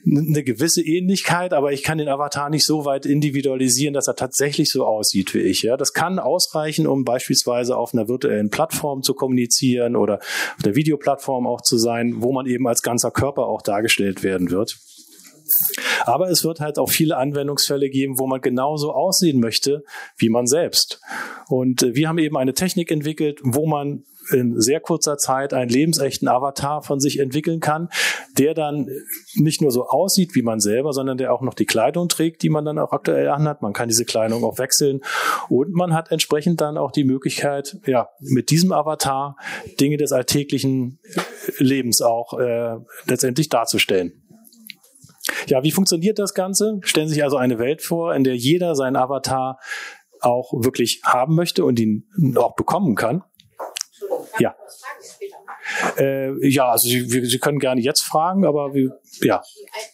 eine 0.05 0.43
gewisse 0.43 0.81
Ähnlichkeit, 0.81 1.53
aber 1.53 1.71
ich 1.71 1.83
kann 1.83 1.97
den 1.97 2.07
Avatar 2.07 2.49
nicht 2.49 2.65
so 2.65 2.85
weit 2.85 3.05
individualisieren, 3.05 3.93
dass 3.93 4.07
er 4.07 4.15
tatsächlich 4.15 4.71
so 4.71 4.85
aussieht 4.85 5.33
wie 5.33 5.39
ich. 5.39 5.63
Ja, 5.63 5.77
das 5.77 5.93
kann 5.93 6.19
ausreichen, 6.19 6.85
um 6.85 7.03
beispielsweise 7.03 7.75
auf 7.75 7.93
einer 7.93 8.07
virtuellen 8.07 8.49
Plattform 8.49 9.01
zu 9.01 9.13
kommunizieren 9.13 9.95
oder 9.95 10.19
auf 10.19 10.63
der 10.63 10.75
Videoplattform 10.75 11.47
auch 11.47 11.61
zu 11.61 11.77
sein, 11.77 12.15
wo 12.17 12.31
man 12.31 12.45
eben 12.45 12.67
als 12.67 12.83
ganzer 12.83 13.11
Körper 13.11 13.47
auch 13.47 13.61
dargestellt 13.61 14.21
werden 14.21 14.51
wird. 14.51 14.77
Aber 16.05 16.29
es 16.29 16.43
wird 16.43 16.59
halt 16.59 16.79
auch 16.79 16.89
viele 16.89 17.17
Anwendungsfälle 17.17 17.89
geben, 17.89 18.19
wo 18.19 18.27
man 18.27 18.41
genauso 18.41 18.91
aussehen 18.91 19.39
möchte 19.39 19.83
wie 20.17 20.29
man 20.29 20.47
selbst. 20.47 21.01
Und 21.47 21.83
äh, 21.83 21.95
wir 21.95 22.07
haben 22.07 22.17
eben 22.17 22.37
eine 22.37 22.53
Technik 22.53 22.91
entwickelt, 22.91 23.39
wo 23.43 23.67
man 23.67 24.03
in 24.31 24.59
sehr 24.59 24.79
kurzer 24.79 25.17
Zeit 25.17 25.53
einen 25.53 25.69
lebensechten 25.69 26.27
Avatar 26.27 26.81
von 26.81 26.99
sich 26.99 27.19
entwickeln 27.19 27.59
kann, 27.59 27.89
der 28.37 28.53
dann 28.53 28.87
nicht 29.35 29.61
nur 29.61 29.71
so 29.71 29.87
aussieht 29.87 30.35
wie 30.35 30.41
man 30.41 30.59
selber, 30.59 30.93
sondern 30.93 31.17
der 31.17 31.33
auch 31.33 31.41
noch 31.41 31.53
die 31.53 31.65
Kleidung 31.65 32.09
trägt, 32.09 32.41
die 32.43 32.49
man 32.49 32.65
dann 32.65 32.79
auch 32.79 32.91
aktuell 32.91 33.29
anhat. 33.29 33.61
Man 33.61 33.73
kann 33.73 33.87
diese 33.87 34.05
Kleidung 34.05 34.43
auch 34.43 34.57
wechseln 34.57 35.01
und 35.49 35.73
man 35.73 35.93
hat 35.93 36.11
entsprechend 36.11 36.61
dann 36.61 36.77
auch 36.77 36.91
die 36.91 37.03
Möglichkeit, 37.03 37.77
ja, 37.85 38.09
mit 38.19 38.49
diesem 38.49 38.71
Avatar 38.71 39.37
Dinge 39.79 39.97
des 39.97 40.11
alltäglichen 40.11 40.99
Lebens 41.57 42.01
auch 42.01 42.37
äh, 42.39 42.77
letztendlich 43.05 43.49
darzustellen. 43.49 44.24
Ja, 45.47 45.63
wie 45.63 45.71
funktioniert 45.71 46.19
das 46.19 46.33
Ganze? 46.33 46.79
Stellen 46.81 47.07
Sie 47.07 47.15
sich 47.15 47.23
also 47.23 47.37
eine 47.37 47.59
Welt 47.59 47.81
vor, 47.81 48.13
in 48.13 48.23
der 48.23 48.35
jeder 48.35 48.75
seinen 48.75 48.95
Avatar 48.95 49.59
auch 50.21 50.51
wirklich 50.53 51.01
haben 51.03 51.35
möchte 51.35 51.65
und 51.65 51.79
ihn 51.79 52.07
auch 52.37 52.55
bekommen 52.55 52.95
kann. 52.95 53.23
Ja. 54.39 54.55
Äh, 55.97 56.47
ja, 56.47 56.71
also 56.71 56.87
Sie, 56.87 57.25
Sie, 57.25 57.39
können 57.39 57.59
gerne 57.59 57.81
jetzt 57.81 58.03
fragen, 58.03 58.45
aber 58.45 58.73
wir, 58.73 58.99
ja. 59.21 59.41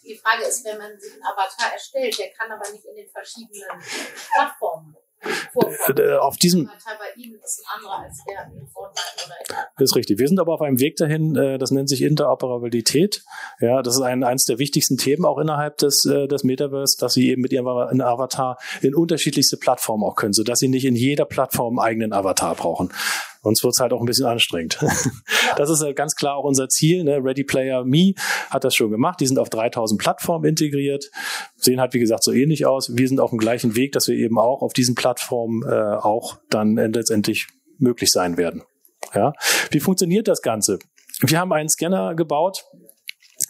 Die 0.03 0.15
Frage 0.15 0.43
ist, 0.43 0.65
wenn 0.65 0.77
man 0.77 0.99
sich 0.99 1.13
einen 1.13 1.23
Avatar 1.23 1.71
erstellt, 1.73 2.17
der 2.19 2.29
kann 2.31 2.51
aber 2.51 2.69
nicht 2.71 2.85
in 2.85 2.95
den 2.95 3.07
verschiedenen 3.09 3.69
Plattformen 4.33 4.95
auf 6.19 6.37
diesem 6.37 6.69
Das 9.77 9.91
ist 9.91 9.95
richtig. 9.95 10.19
Wir 10.19 10.27
sind 10.27 10.39
aber 10.39 10.53
auf 10.53 10.61
einem 10.61 10.79
Weg 10.79 10.95
dahin, 10.97 11.35
äh, 11.35 11.57
das 11.57 11.71
nennt 11.71 11.89
sich 11.89 12.01
Interoperabilität. 12.01 13.23
Ja, 13.59 13.81
das 13.81 13.95
ist 13.95 14.01
ein, 14.01 14.23
eines 14.23 14.45
der 14.45 14.59
wichtigsten 14.59 14.97
Themen 14.97 15.25
auch 15.25 15.37
innerhalb 15.37 15.77
des, 15.77 16.05
äh, 16.05 16.27
des 16.27 16.43
Metaverse, 16.43 16.97
dass 16.99 17.13
Sie 17.13 17.29
eben 17.29 17.41
mit 17.41 17.51
Ihrem 17.53 17.67
Avatar 17.67 18.57
in 18.81 18.95
unterschiedlichste 18.95 19.57
Plattformen 19.57 20.03
auch 20.03 20.15
können, 20.15 20.33
sodass 20.33 20.59
Sie 20.59 20.67
nicht 20.67 20.85
in 20.85 20.95
jeder 20.95 21.25
Plattform 21.25 21.79
einen 21.79 21.87
eigenen 21.87 22.13
Avatar 22.13 22.55
brauchen. 22.55 22.91
Sonst 23.43 23.63
wird 23.63 23.73
es 23.73 23.79
halt 23.79 23.93
auch 23.93 23.99
ein 23.99 24.05
bisschen 24.05 24.25
anstrengend. 24.25 24.79
Das 25.57 25.69
ist 25.69 25.81
halt 25.81 25.97
ganz 25.97 26.15
klar 26.15 26.37
auch 26.37 26.45
unser 26.45 26.69
Ziel. 26.69 27.03
Ne? 27.03 27.19
Ready 27.21 27.43
Player 27.43 27.83
Me 27.83 28.13
hat 28.49 28.63
das 28.63 28.73
schon 28.73 28.89
gemacht. 28.89 29.19
Die 29.19 29.27
sind 29.27 29.37
auf 29.37 29.49
3000 29.49 29.99
Plattformen 29.99 30.45
integriert, 30.45 31.11
sehen 31.57 31.81
halt 31.81 31.93
wie 31.93 31.99
gesagt 31.99 32.23
so 32.23 32.31
ähnlich 32.31 32.65
aus. 32.65 32.95
Wir 32.95 33.07
sind 33.07 33.19
auf 33.19 33.31
dem 33.31 33.39
gleichen 33.39 33.75
Weg, 33.75 33.91
dass 33.91 34.07
wir 34.07 34.15
eben 34.15 34.39
auch 34.39 34.61
auf 34.61 34.71
diesen 34.71 34.95
Plattformen 34.95 35.63
äh, 35.63 35.95
auch 35.95 36.37
dann 36.49 36.77
letztendlich 36.77 37.47
möglich 37.79 38.11
sein 38.11 38.37
werden. 38.37 38.63
Ja, 39.13 39.33
wie 39.71 39.81
funktioniert 39.81 40.27
das 40.29 40.41
Ganze? 40.41 40.79
Wir 41.19 41.39
haben 41.39 41.51
einen 41.51 41.69
Scanner 41.69 42.15
gebaut, 42.15 42.63
äh, 42.73 42.77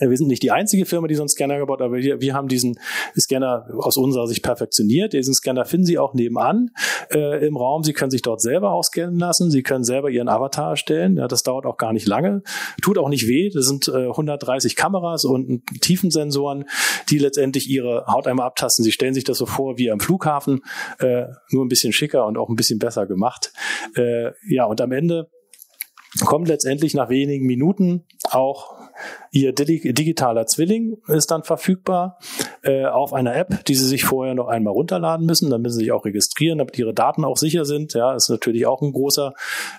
wir 0.09 0.17
sind 0.17 0.27
nicht 0.27 0.43
die 0.43 0.51
einzige 0.51 0.85
Firma, 0.85 1.07
die 1.07 1.15
so 1.15 1.21
einen 1.21 1.29
Scanner 1.29 1.59
gebaut 1.59 1.79
hat, 1.79 1.85
aber 1.85 1.97
wir, 1.97 2.21
wir 2.21 2.33
haben 2.33 2.47
diesen 2.47 2.79
Scanner 3.19 3.67
aus 3.77 3.97
unserer 3.97 4.27
Sicht 4.27 4.43
perfektioniert. 4.43 5.13
Diesen 5.13 5.33
Scanner 5.33 5.65
finden 5.65 5.85
Sie 5.85 5.97
auch 5.97 6.13
nebenan 6.13 6.71
äh, 7.11 7.45
im 7.45 7.57
Raum. 7.57 7.83
Sie 7.83 7.93
können 7.93 8.11
sich 8.11 8.21
dort 8.21 8.41
selber 8.41 8.71
auch 8.71 8.83
scannen 8.83 9.19
lassen. 9.19 9.51
Sie 9.51 9.63
können 9.63 9.83
selber 9.83 10.09
Ihren 10.09 10.27
Avatar 10.27 10.71
erstellen. 10.71 11.17
Ja, 11.17 11.27
das 11.27 11.43
dauert 11.43 11.65
auch 11.65 11.77
gar 11.77 11.93
nicht 11.93 12.07
lange. 12.07 12.43
Tut 12.81 12.97
auch 12.97 13.09
nicht 13.09 13.27
weh. 13.27 13.49
Das 13.53 13.65
sind 13.65 13.87
äh, 13.87 14.07
130 14.07 14.75
Kameras 14.75 15.25
und 15.25 15.61
Tiefensensoren, 15.81 16.65
die 17.09 17.17
letztendlich 17.17 17.69
Ihre 17.69 18.05
Haut 18.07 18.27
einmal 18.27 18.47
abtasten. 18.47 18.83
Sie 18.83 18.91
stellen 18.91 19.13
sich 19.13 19.23
das 19.23 19.37
so 19.37 19.45
vor 19.45 19.77
wie 19.77 19.91
am 19.91 19.99
Flughafen, 19.99 20.61
äh, 20.99 21.25
nur 21.51 21.65
ein 21.65 21.69
bisschen 21.69 21.93
schicker 21.93 22.25
und 22.25 22.37
auch 22.37 22.49
ein 22.49 22.55
bisschen 22.55 22.79
besser 22.79 23.05
gemacht. 23.05 23.53
Äh, 23.95 24.31
ja, 24.49 24.65
und 24.65 24.81
am 24.81 24.91
Ende 24.91 25.29
kommt 26.25 26.47
letztendlich 26.47 26.93
nach 26.93 27.09
wenigen 27.09 27.45
Minuten 27.45 28.05
auch 28.29 28.75
Ihr 29.33 29.53
digitaler 29.53 30.45
Zwilling 30.45 30.97
ist 31.07 31.31
dann 31.31 31.43
verfügbar 31.43 32.19
äh, 32.63 32.83
auf 32.83 33.13
einer 33.13 33.33
App, 33.33 33.63
die 33.63 33.75
Sie 33.75 33.87
sich 33.87 34.03
vorher 34.03 34.35
noch 34.35 34.49
einmal 34.49 34.73
runterladen 34.73 35.25
müssen. 35.25 35.49
Dann 35.49 35.61
müssen 35.61 35.75
Sie 35.75 35.85
sich 35.85 35.93
auch 35.93 36.03
registrieren, 36.03 36.57
damit 36.57 36.77
Ihre 36.77 36.93
Daten 36.93 37.23
auch 37.23 37.37
sicher 37.37 37.63
sind. 37.63 37.93
Ja, 37.93 38.13
ist 38.13 38.27
natürlich 38.27 38.65
auch 38.65 38.81
ein 38.81 38.91
großer, 38.91 39.33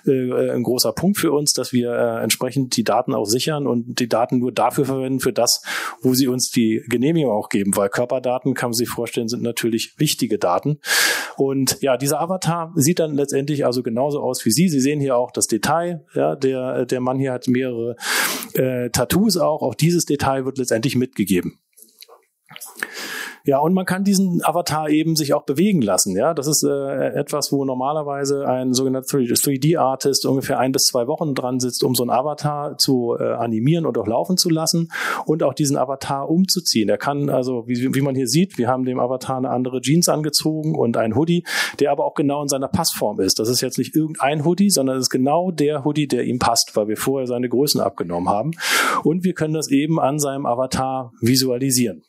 äh, 0.07 0.49
ein 0.49 0.63
großer 0.63 0.91
Punkt 0.93 1.19
für 1.19 1.31
uns, 1.31 1.53
dass 1.53 1.71
wir 1.71 1.91
äh, 1.91 2.23
entsprechend 2.23 2.75
die 2.77 2.83
Daten 2.83 3.13
auch 3.13 3.25
sichern 3.25 3.67
und 3.67 3.99
die 3.99 4.09
Daten 4.09 4.39
nur 4.39 4.51
dafür 4.51 4.85
verwenden, 4.85 5.19
für 5.19 5.33
das, 5.33 5.61
wo 6.01 6.15
Sie 6.15 6.27
uns 6.27 6.49
die 6.49 6.83
Genehmigung 6.89 7.31
auch 7.31 7.49
geben. 7.49 7.75
Weil 7.75 7.89
Körperdaten, 7.89 8.55
kann 8.55 8.71
man 8.71 8.73
sich 8.73 8.89
vorstellen, 8.89 9.27
sind 9.27 9.43
natürlich 9.43 9.93
wichtige 9.99 10.39
Daten. 10.39 10.79
Und 11.37 11.79
ja, 11.81 11.97
dieser 11.97 12.21
Avatar 12.21 12.71
sieht 12.75 12.97
dann 12.97 13.13
letztendlich 13.13 13.67
also 13.67 13.83
genauso 13.83 14.19
aus 14.19 14.43
wie 14.45 14.51
Sie. 14.51 14.67
Sie 14.67 14.79
sehen 14.79 14.99
hier 14.99 15.15
auch 15.15 15.29
das 15.29 15.45
Detail. 15.45 16.03
Ja, 16.15 16.35
der, 16.35 16.87
der 16.87 17.01
Mann 17.01 17.19
hier 17.19 17.33
hat 17.33 17.47
mehrere 17.47 17.97
äh, 18.55 18.89
Tattoos 18.89 19.37
auch. 19.45 19.61
Auch 19.61 19.75
dieses 19.75 20.05
Detail 20.05 20.45
wird 20.45 20.57
letztendlich 20.57 20.95
mitgegeben. 20.95 21.59
Ja, 23.45 23.59
und 23.59 23.73
man 23.73 23.85
kann 23.85 24.05
diesen 24.05 24.39
Avatar 24.41 24.87
eben 24.87 25.17
sich 25.17 25.33
auch 25.33 25.43
bewegen 25.43 25.81
lassen. 25.81 26.15
Ja, 26.15 26.33
das 26.33 26.47
ist 26.47 26.63
äh, 26.63 27.09
etwas, 27.09 27.51
wo 27.51 27.65
normalerweise 27.65 28.47
ein 28.47 28.73
sogenannter 28.73 29.17
3D-Artist 29.17 30.25
ungefähr 30.25 30.59
ein 30.59 30.71
bis 30.71 30.83
zwei 30.83 31.07
Wochen 31.07 31.35
dran 31.35 31.59
sitzt, 31.59 31.83
um 31.83 31.93
so 31.93 32.03
einen 32.03 32.09
Avatar 32.09 32.77
zu 32.77 33.17
äh, 33.19 33.33
animieren 33.33 33.85
und 33.85 33.97
auch 33.97 34.07
laufen 34.07 34.37
zu 34.37 34.49
lassen 34.49 34.87
und 35.25 35.43
auch 35.43 35.53
diesen 35.53 35.75
Avatar 35.75 36.29
umzuziehen. 36.29 36.87
Er 36.87 36.97
kann 36.97 37.29
also, 37.29 37.67
wie, 37.67 37.93
wie 37.93 38.01
man 38.01 38.15
hier 38.15 38.27
sieht, 38.27 38.57
wir 38.57 38.69
haben 38.69 38.85
dem 38.85 38.97
Avatar 38.97 39.35
eine 39.35 39.49
andere 39.49 39.81
Jeans 39.81 40.07
angezogen 40.07 40.73
und 40.75 40.95
ein 40.95 41.13
Hoodie, 41.13 41.43
der 41.81 41.91
aber 41.91 42.05
auch 42.05 42.13
genau 42.13 42.43
in 42.43 42.47
seiner 42.47 42.69
Passform 42.69 43.19
ist. 43.19 43.39
Das 43.39 43.49
ist 43.49 43.59
jetzt 43.59 43.77
nicht 43.77 43.93
irgendein 43.93 44.45
Hoodie, 44.45 44.69
sondern 44.69 44.95
es 44.95 45.07
ist 45.07 45.09
genau 45.09 45.51
der 45.51 45.83
Hoodie, 45.83 46.07
der 46.07 46.23
ihm 46.23 46.39
passt, 46.39 46.77
weil 46.77 46.87
wir 46.87 46.95
vorher 46.95 47.27
seine 47.27 47.49
Größen 47.49 47.81
abgenommen 47.81 48.29
haben. 48.29 48.51
Und 49.03 49.25
wir 49.25 49.33
können 49.33 49.53
das 49.53 49.69
eben 49.69 49.99
an 49.99 50.17
seinem 50.17 50.45
Avatar 50.45 51.11
visualisieren. 51.19 52.03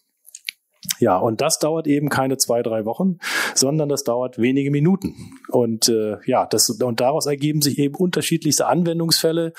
Ja, 0.98 1.16
und 1.16 1.40
das 1.40 1.58
dauert 1.58 1.86
eben 1.86 2.08
keine 2.08 2.36
zwei, 2.36 2.62
drei 2.62 2.84
Wochen, 2.84 3.18
sondern 3.54 3.88
das 3.88 4.04
dauert 4.04 4.38
wenige 4.38 4.70
Minuten. 4.70 5.14
Und 5.48 5.88
äh, 5.88 6.16
ja, 6.26 6.46
das 6.46 6.68
und 6.70 7.00
daraus 7.00 7.26
ergeben 7.26 7.62
sich 7.62 7.78
eben 7.78 7.94
unterschiedlichste 7.94 8.66
Anwendungsfälle. 8.66 9.52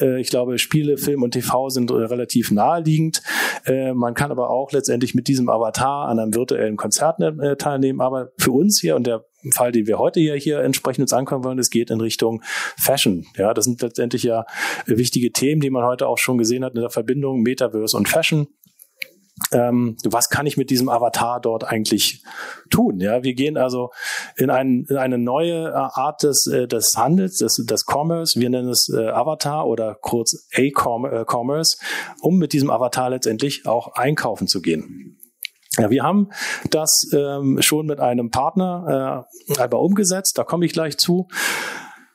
Äh, 0.00 0.20
ich 0.20 0.28
glaube, 0.28 0.58
Spiele, 0.58 0.96
Film 0.96 1.22
und 1.22 1.32
TV 1.32 1.68
sind 1.68 1.90
äh, 1.90 1.94
relativ 1.94 2.50
naheliegend. 2.50 3.22
Äh, 3.66 3.92
man 3.92 4.14
kann 4.14 4.30
aber 4.30 4.50
auch 4.50 4.72
letztendlich 4.72 5.14
mit 5.14 5.28
diesem 5.28 5.48
Avatar 5.48 6.08
an 6.08 6.18
einem 6.18 6.34
virtuellen 6.34 6.76
Konzert 6.76 7.20
äh, 7.20 7.56
teilnehmen. 7.56 8.00
Aber 8.00 8.30
für 8.38 8.52
uns 8.52 8.80
hier 8.80 8.96
und 8.96 9.06
der 9.06 9.24
Fall, 9.52 9.72
den 9.72 9.86
wir 9.86 9.98
heute 9.98 10.20
ja 10.20 10.34
hier 10.34 10.60
entsprechend 10.60 11.02
uns 11.02 11.12
ankommen 11.12 11.44
wollen, 11.44 11.58
es 11.58 11.70
geht 11.70 11.90
in 11.90 12.00
Richtung 12.00 12.42
Fashion. 12.76 13.26
Ja, 13.36 13.54
das 13.54 13.66
sind 13.66 13.80
letztendlich 13.80 14.24
ja 14.24 14.44
wichtige 14.86 15.32
Themen, 15.32 15.60
die 15.60 15.70
man 15.70 15.84
heute 15.84 16.08
auch 16.08 16.18
schon 16.18 16.38
gesehen 16.38 16.64
hat 16.64 16.74
in 16.74 16.80
der 16.80 16.90
Verbindung 16.90 17.42
Metaverse 17.42 17.96
und 17.96 18.08
Fashion 18.08 18.48
ähm, 19.52 19.96
was 20.04 20.28
kann 20.28 20.46
ich 20.46 20.56
mit 20.56 20.70
diesem 20.70 20.88
Avatar 20.88 21.40
dort 21.40 21.64
eigentlich 21.64 22.22
tun? 22.70 23.00
Ja, 23.00 23.22
wir 23.22 23.34
gehen 23.34 23.56
also 23.56 23.90
in, 24.36 24.50
ein, 24.50 24.86
in 24.88 24.96
eine 24.96 25.18
neue 25.18 25.68
äh, 25.68 25.72
Art 25.72 26.22
des, 26.22 26.46
äh, 26.46 26.66
des 26.66 26.92
Handels, 26.96 27.38
des, 27.38 27.62
des 27.64 27.84
Commerce. 27.86 28.38
Wir 28.38 28.50
nennen 28.50 28.68
es 28.68 28.88
äh, 28.88 29.08
Avatar 29.08 29.66
oder 29.66 29.96
kurz 30.00 30.48
A-Commerce, 30.54 31.78
um 32.20 32.38
mit 32.38 32.52
diesem 32.52 32.70
Avatar 32.70 33.10
letztendlich 33.10 33.66
auch 33.66 33.94
einkaufen 33.94 34.48
zu 34.48 34.60
gehen. 34.60 35.18
Ja, 35.78 35.90
wir 35.90 36.02
haben 36.02 36.30
das 36.70 37.08
ähm, 37.12 37.58
schon 37.62 37.86
mit 37.86 38.00
einem 38.00 38.30
Partner 38.30 39.26
äh, 39.48 39.60
einmal 39.60 39.80
umgesetzt. 39.80 40.36
Da 40.36 40.44
komme 40.44 40.66
ich 40.66 40.72
gleich 40.72 40.98
zu. 40.98 41.28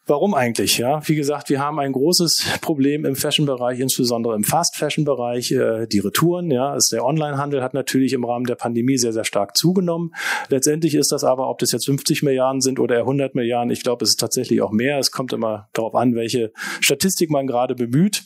Warum 0.05 0.33
eigentlich? 0.33 0.77
Ja, 0.79 1.00
wie 1.07 1.15
gesagt, 1.15 1.50
wir 1.50 1.60
haben 1.60 1.79
ein 1.79 1.93
großes 1.93 2.57
Problem 2.60 3.05
im 3.05 3.15
Fashion-Bereich, 3.15 3.79
insbesondere 3.79 4.36
im 4.36 4.43
Fast-Fashion-Bereich. 4.43 5.51
Äh, 5.53 5.88
die 5.88 6.00
Retouren, 6.00 6.51
ja, 6.51 6.75
ist 6.75 6.91
der 6.91 7.05
Onlinehandel 7.05 7.63
hat 7.63 7.74
natürlich 7.74 8.12
im 8.12 8.25
Rahmen 8.25 8.45
der 8.45 8.55
Pandemie 8.55 8.98
sehr, 8.98 9.13
sehr 9.13 9.24
stark 9.24 9.55
zugenommen. 9.55 10.13
Letztendlich 10.50 10.95
ist 10.95 11.13
das 11.13 11.24
aber, 11.24 11.50
ob 11.50 11.60
das 11.60 11.72
jetzt 11.72 11.86
50 11.86 12.22
Milliarden 12.22 12.60
sind 12.60 12.79
oder 12.79 13.00
100 13.00 13.33
Milliarden, 13.33 13.72
ich 13.72 13.81
glaube, 13.81 14.03
es 14.03 14.12
ist 14.12 14.19
tatsächlich 14.19 14.62
auch 14.62 14.72
mehr. 14.72 15.00
Es 15.00 15.12
kommt 15.12 15.31
immer 15.31 15.69
darauf 15.72 15.95
an, 15.95 16.15
welche 16.15 16.51
Statistik 16.81 17.29
man 17.31 17.48
gerade 17.48 17.74
bemüht. 17.74 18.25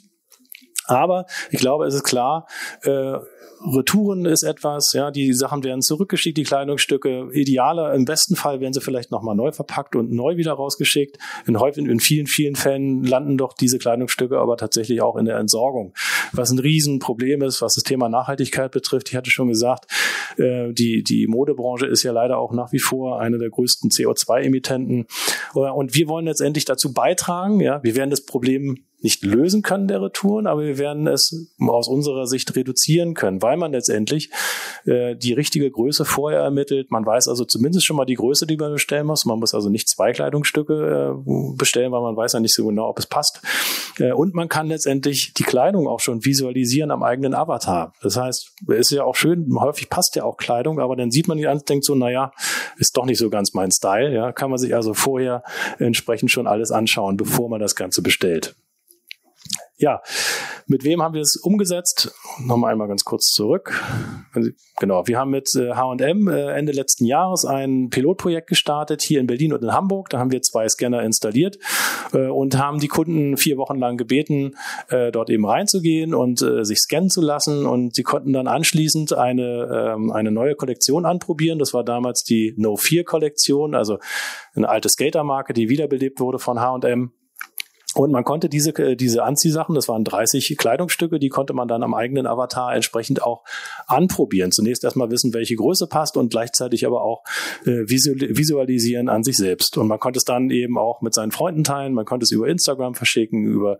Aber 0.87 1.25
ich 1.51 1.59
glaube, 1.59 1.85
es 1.85 1.93
ist 1.93 2.03
klar, 2.03 2.47
äh, 2.81 3.17
Retouren 3.61 4.25
ist 4.25 4.43
etwas, 4.43 4.93
ja, 4.93 5.11
die 5.11 5.33
Sachen 5.33 5.63
werden 5.63 5.81
zurückgeschickt, 5.81 6.37
die 6.37 6.43
Kleidungsstücke. 6.43 7.29
Idealer, 7.33 7.93
im 7.93 8.05
besten 8.05 8.35
Fall 8.35 8.59
werden 8.59 8.73
sie 8.73 8.81
vielleicht 8.81 9.11
nochmal 9.11 9.35
neu 9.35 9.51
verpackt 9.51 9.95
und 9.95 10.11
neu 10.11 10.37
wieder 10.37 10.53
rausgeschickt. 10.53 11.17
In, 11.45 11.59
häufig, 11.59 11.85
in 11.85 11.99
vielen, 11.99 12.27
vielen 12.27 12.55
Fällen 12.55 13.03
landen 13.03 13.37
doch 13.37 13.53
diese 13.53 13.79
Kleidungsstücke 13.79 14.37
aber 14.37 14.57
tatsächlich 14.57 15.01
auch 15.01 15.15
in 15.15 15.25
der 15.25 15.37
Entsorgung. 15.37 15.93
Was 16.33 16.51
ein 16.51 16.59
Riesenproblem 16.59 17.41
ist, 17.41 17.61
was 17.61 17.75
das 17.75 17.83
Thema 17.83 18.09
Nachhaltigkeit 18.09 18.71
betrifft. 18.71 19.09
Ich 19.09 19.15
hatte 19.15 19.31
schon 19.31 19.47
gesagt, 19.47 19.91
äh, 20.37 20.71
die, 20.73 21.03
die 21.03 21.27
Modebranche 21.27 21.87
ist 21.87 22.03
ja 22.03 22.11
leider 22.11 22.37
auch 22.37 22.53
nach 22.53 22.71
wie 22.71 22.79
vor 22.79 23.19
eine 23.19 23.37
der 23.37 23.49
größten 23.49 23.89
CO2-Emittenten. 23.89 25.07
Und 25.53 25.95
wir 25.95 26.07
wollen 26.07 26.25
letztendlich 26.25 26.65
dazu 26.65 26.93
beitragen, 26.93 27.59
ja, 27.59 27.83
wir 27.83 27.95
werden 27.95 28.11
das 28.11 28.25
Problem 28.25 28.83
nicht 28.99 29.23
lösen 29.23 29.61
können, 29.61 29.87
der 29.87 30.01
Retouren, 30.01 30.47
aber 30.47 30.61
wir 30.61 30.77
werden 30.77 31.07
es 31.07 31.51
aus 31.59 31.87
unserer 31.87 32.25
Sicht 32.25 32.55
reduzieren 32.55 33.13
können, 33.13 33.41
weil 33.41 33.55
man 33.55 33.71
letztendlich 33.71 34.31
äh, 34.85 35.15
die 35.15 35.33
richtige 35.33 35.69
Größe 35.69 36.03
vorher 36.03 36.39
ermittelt. 36.39 36.89
Man 36.89 37.05
weiß 37.05 37.27
also 37.27 37.45
zumindest 37.45 37.85
schon 37.85 37.95
mal 37.95 38.05
die 38.05 38.15
Größe, 38.15 38.47
die 38.47 38.57
man 38.57 38.73
bestellen 38.73 39.05
muss. 39.05 39.25
Man 39.25 39.39
muss 39.39 39.53
also 39.53 39.69
nicht 39.69 39.87
zwei 39.87 40.13
Kleidungsstücke 40.13 41.15
äh, 41.15 41.55
bestellen, 41.55 41.91
weil 41.91 42.01
man 42.01 42.17
weiß 42.17 42.33
ja 42.33 42.39
nicht 42.39 42.55
so 42.55 42.65
genau, 42.65 42.89
ob 42.89 42.97
es 42.97 43.05
passt. 43.05 43.41
Äh, 43.99 44.13
und 44.13 44.33
man 44.33 44.49
kann 44.49 44.67
letztendlich 44.67 45.33
die 45.33 45.43
Kleidung 45.43 45.87
auch 45.87 45.99
schon 45.99 46.25
visualisieren 46.25 46.89
am 46.89 47.03
eigenen 47.03 47.35
Avatar. 47.35 47.93
Das 48.01 48.17
heißt, 48.17 48.53
ist 48.67 48.91
ja 48.91 49.03
auch 49.03 49.15
schön, 49.15 49.47
häufig 49.59 49.89
passt 49.89 50.15
ja 50.15 50.23
auch 50.23 50.37
Kleidung, 50.37 50.79
aber 50.79 50.95
dann 50.95 51.11
sieht 51.11 51.27
man 51.27 51.37
die 51.37 51.47
an 51.47 51.57
denkt 51.67 51.85
so, 51.85 51.95
naja, 51.95 52.31
ist 52.77 52.97
doch 52.97 53.05
nicht 53.05 53.17
so 53.17 53.29
ganz 53.29 53.53
mein 53.53 53.71
Style. 53.71 54.13
Ja, 54.13 54.31
kann 54.31 54.49
man 54.49 54.59
sich 54.59 54.75
also 54.75 54.93
vorher 54.93 55.43
entsprechend 55.79 56.31
schon 56.31 56.47
alles 56.47 56.71
anschauen, 56.71 57.17
bevor 57.17 57.49
man 57.49 57.59
das 57.59 57.75
Ganze 57.75 58.01
bestellt. 58.01 58.55
Ja, 59.79 60.01
mit 60.65 60.83
wem 60.83 61.03
haben 61.03 61.13
wir 61.13 61.21
es 61.21 61.37
umgesetzt? 61.37 62.11
Nochmal 62.43 62.71
einmal 62.71 62.87
ganz 62.87 63.05
kurz 63.05 63.27
zurück. 63.27 63.79
Genau, 64.79 65.07
wir 65.07 65.19
haben 65.19 65.29
mit 65.29 65.49
H&M 65.49 66.27
Ende 66.27 66.71
letzten 66.71 67.05
Jahres 67.05 67.45
ein 67.45 67.89
Pilotprojekt 67.91 68.47
gestartet 68.47 69.03
hier 69.03 69.19
in 69.19 69.27
Berlin 69.27 69.53
und 69.53 69.63
in 69.63 69.71
Hamburg. 69.71 70.09
Da 70.09 70.17
haben 70.17 70.31
wir 70.31 70.41
zwei 70.41 70.67
Scanner 70.67 71.03
installiert 71.03 71.59
äh, 72.11 72.27
und 72.27 72.57
haben 72.57 72.79
die 72.79 72.87
Kunden 72.87 73.37
vier 73.37 73.57
Wochen 73.57 73.77
lang 73.77 73.97
gebeten, 73.97 74.55
dort 74.89 75.29
eben 75.29 75.45
reinzugehen 75.45 76.13
und 76.13 76.39
sich 76.39 76.79
scannen 76.79 77.09
zu 77.09 77.21
lassen. 77.21 77.65
Und 77.65 77.95
sie 77.95 78.03
konnten 78.03 78.33
dann 78.33 78.47
anschließend 78.47 79.13
eine, 79.13 79.93
ähm, 79.95 80.11
eine 80.11 80.31
neue 80.31 80.55
Kollektion 80.55 81.05
anprobieren. 81.05 81.59
Das 81.59 81.73
war 81.73 81.83
damals 81.83 82.23
die 82.23 82.53
No 82.57 82.77
4 82.77 83.03
Kollektion, 83.03 83.75
also 83.75 83.99
eine 84.55 84.69
alte 84.69 84.89
Skatermarke, 84.89 85.53
die 85.53 85.69
wiederbelebt 85.69 86.19
wurde 86.19 86.39
von 86.39 86.59
H&M 86.59 87.11
Und 87.97 88.11
man 88.11 88.23
konnte 88.23 88.47
diese, 88.47 88.69
äh, 88.77 88.95
diese 88.95 89.23
Anziehsachen, 89.23 89.73
das 89.73 89.87
waren 89.87 90.03
30 90.03 90.55
Kleidungsstücke, 90.55 91.17
die 91.17 91.29
konnte 91.29 91.53
man 91.53 91.67
dann 91.67 91.81
am 91.81 91.95
eigenen 91.95 92.27
Avatar 92.27 92.75
entsprechend 92.75 93.23
auch 93.23 93.43
anprobieren. 93.87 94.51
Zunächst 94.51 94.83
erstmal 94.83 95.09
wissen, 95.09 95.33
welche 95.33 95.55
Größe 95.55 95.87
passt 95.87 96.15
und 96.15 96.29
gleichzeitig 96.29 96.85
aber 96.85 97.01
auch 97.01 97.23
äh, 97.65 97.87
visualisieren 97.89 99.09
an 99.09 99.23
sich 99.23 99.35
selbst. 99.35 99.79
Und 99.79 99.87
man 99.87 99.99
konnte 99.99 100.19
es 100.19 100.25
dann 100.25 100.51
eben 100.51 100.77
auch 100.77 101.01
mit 101.01 101.15
seinen 101.15 101.31
Freunden 101.31 101.63
teilen, 101.63 101.93
man 101.93 102.05
konnte 102.05 102.25
es 102.25 102.31
über 102.31 102.47
Instagram 102.47 102.93
verschicken, 102.93 103.45
über, 103.45 103.79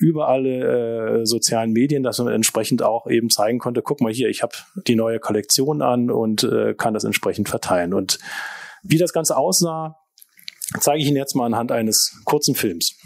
über 0.00 0.26
alle 0.26 1.20
äh, 1.20 1.24
sozialen 1.24 1.70
Medien, 1.70 2.02
dass 2.02 2.18
man 2.18 2.28
entsprechend 2.28 2.82
auch 2.82 3.06
eben 3.06 3.30
zeigen 3.30 3.60
konnte, 3.60 3.82
guck 3.82 4.00
mal 4.00 4.12
hier, 4.12 4.28
ich 4.28 4.42
habe 4.42 4.54
die 4.88 4.96
neue 4.96 5.20
Kollektion 5.20 5.80
an 5.80 6.10
und 6.10 6.42
äh, 6.42 6.74
kann 6.74 6.92
das 6.92 7.04
entsprechend 7.04 7.48
verteilen. 7.48 7.94
Und 7.94 8.18
wie 8.82 8.98
das 8.98 9.12
Ganze 9.12 9.36
aussah, 9.36 9.96
zeige 10.80 11.02
ich 11.02 11.06
Ihnen 11.06 11.16
jetzt 11.16 11.36
mal 11.36 11.46
anhand 11.46 11.70
eines 11.70 12.20
kurzen 12.24 12.56
Films. 12.56 12.96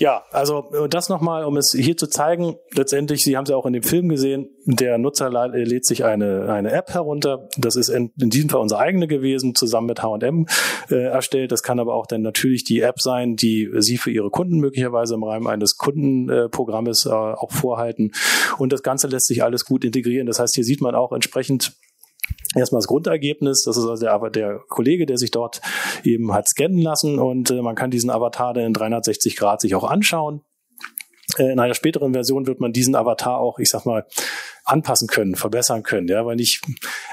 Ja, 0.00 0.24
also 0.30 0.70
äh, 0.72 0.88
das 0.88 1.10
nochmal, 1.10 1.44
um 1.44 1.58
es 1.58 1.72
hier 1.72 1.94
zu 1.94 2.06
zeigen. 2.06 2.56
Letztendlich, 2.74 3.22
Sie 3.22 3.36
haben 3.36 3.44
es 3.44 3.50
ja 3.50 3.56
auch 3.56 3.66
in 3.66 3.74
dem 3.74 3.82
Film 3.82 4.08
gesehen, 4.08 4.48
der 4.64 4.96
Nutzer 4.96 5.28
lädt 5.28 5.84
sich 5.84 6.06
eine, 6.06 6.50
eine 6.50 6.72
App 6.72 6.94
herunter. 6.94 7.50
Das 7.58 7.76
ist 7.76 7.90
in, 7.90 8.10
in 8.18 8.30
diesem 8.30 8.48
Fall 8.48 8.62
unsere 8.62 8.80
eigene 8.80 9.08
gewesen, 9.08 9.54
zusammen 9.54 9.88
mit 9.88 10.02
H&M 10.02 10.46
äh, 10.88 10.94
erstellt. 10.94 11.52
Das 11.52 11.62
kann 11.62 11.78
aber 11.78 11.94
auch 11.94 12.06
dann 12.06 12.22
natürlich 12.22 12.64
die 12.64 12.80
App 12.80 12.98
sein, 12.98 13.36
die 13.36 13.68
Sie 13.76 13.98
für 13.98 14.10
Ihre 14.10 14.30
Kunden 14.30 14.58
möglicherweise 14.58 15.16
im 15.16 15.22
Rahmen 15.22 15.46
eines 15.46 15.76
Kundenprogrammes 15.76 17.04
äh, 17.04 17.10
auch 17.10 17.52
vorhalten. 17.52 18.12
Und 18.56 18.72
das 18.72 18.82
Ganze 18.82 19.06
lässt 19.06 19.26
sich 19.26 19.42
alles 19.42 19.66
gut 19.66 19.84
integrieren. 19.84 20.26
Das 20.26 20.40
heißt, 20.40 20.54
hier 20.54 20.64
sieht 20.64 20.80
man 20.80 20.94
auch 20.94 21.12
entsprechend 21.12 21.74
erstmal 22.54 22.80
das 22.80 22.86
Grundergebnis. 22.86 23.62
Das 23.64 23.76
ist 23.76 23.84
also 23.84 24.04
der, 24.04 24.30
der 24.30 24.58
Kollege, 24.68 25.06
der 25.06 25.18
sich 25.18 25.30
dort 25.30 25.60
eben 26.04 26.32
hat 26.32 26.48
scannen 26.48 26.80
lassen 26.80 27.18
und 27.18 27.50
äh, 27.50 27.62
man 27.62 27.74
kann 27.74 27.90
diesen 27.90 28.10
Avatar 28.10 28.54
dann 28.54 28.64
in 28.64 28.72
360 28.72 29.36
Grad 29.36 29.60
sich 29.60 29.74
auch 29.74 29.84
anschauen. 29.84 30.42
Äh, 31.38 31.52
in 31.52 31.58
einer 31.58 31.74
späteren 31.74 32.12
Version 32.12 32.46
wird 32.46 32.60
man 32.60 32.72
diesen 32.72 32.94
Avatar 32.94 33.38
auch, 33.38 33.58
ich 33.58 33.70
sag 33.70 33.86
mal, 33.86 34.06
anpassen 34.64 35.08
können, 35.08 35.34
verbessern 35.34 35.82
können. 35.82 36.08
Ja, 36.08 36.24
weil 36.24 36.36
nicht, 36.36 36.62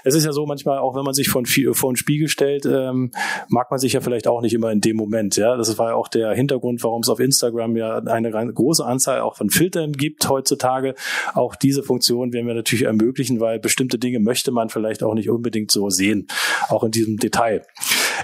es 0.03 0.15
ist 0.15 0.25
ja 0.25 0.31
so 0.31 0.45
manchmal, 0.45 0.79
auch 0.79 0.95
wenn 0.95 1.03
man 1.03 1.13
sich 1.13 1.29
vor, 1.29 1.43
vor 1.45 1.89
einen 1.89 1.95
Spiegel 1.95 2.27
stellt, 2.27 2.65
ähm, 2.65 3.11
mag 3.49 3.71
man 3.71 3.79
sich 3.79 3.93
ja 3.93 4.01
vielleicht 4.01 4.27
auch 4.27 4.41
nicht 4.41 4.53
immer 4.53 4.71
in 4.71 4.81
dem 4.81 4.95
Moment. 4.95 5.37
Ja, 5.37 5.55
das 5.55 5.77
war 5.77 5.89
ja 5.89 5.95
auch 5.95 6.07
der 6.07 6.31
Hintergrund, 6.33 6.83
warum 6.83 7.01
es 7.01 7.09
auf 7.09 7.19
Instagram 7.19 7.75
ja 7.75 7.97
eine 7.97 8.31
große 8.31 8.85
Anzahl 8.85 9.21
auch 9.21 9.35
von 9.35 9.49
Filtern 9.49 9.93
gibt 9.93 10.29
heutzutage. 10.29 10.95
Auch 11.33 11.55
diese 11.55 11.83
Funktion 11.83 12.33
werden 12.33 12.47
wir 12.47 12.53
natürlich 12.53 12.85
ermöglichen, 12.85 13.39
weil 13.39 13.59
bestimmte 13.59 13.97
Dinge 13.97 14.19
möchte 14.19 14.51
man 14.51 14.69
vielleicht 14.69 15.03
auch 15.03 15.13
nicht 15.13 15.29
unbedingt 15.29 15.71
so 15.71 15.89
sehen, 15.89 16.27
auch 16.69 16.83
in 16.83 16.91
diesem 16.91 17.17
Detail. 17.17 17.65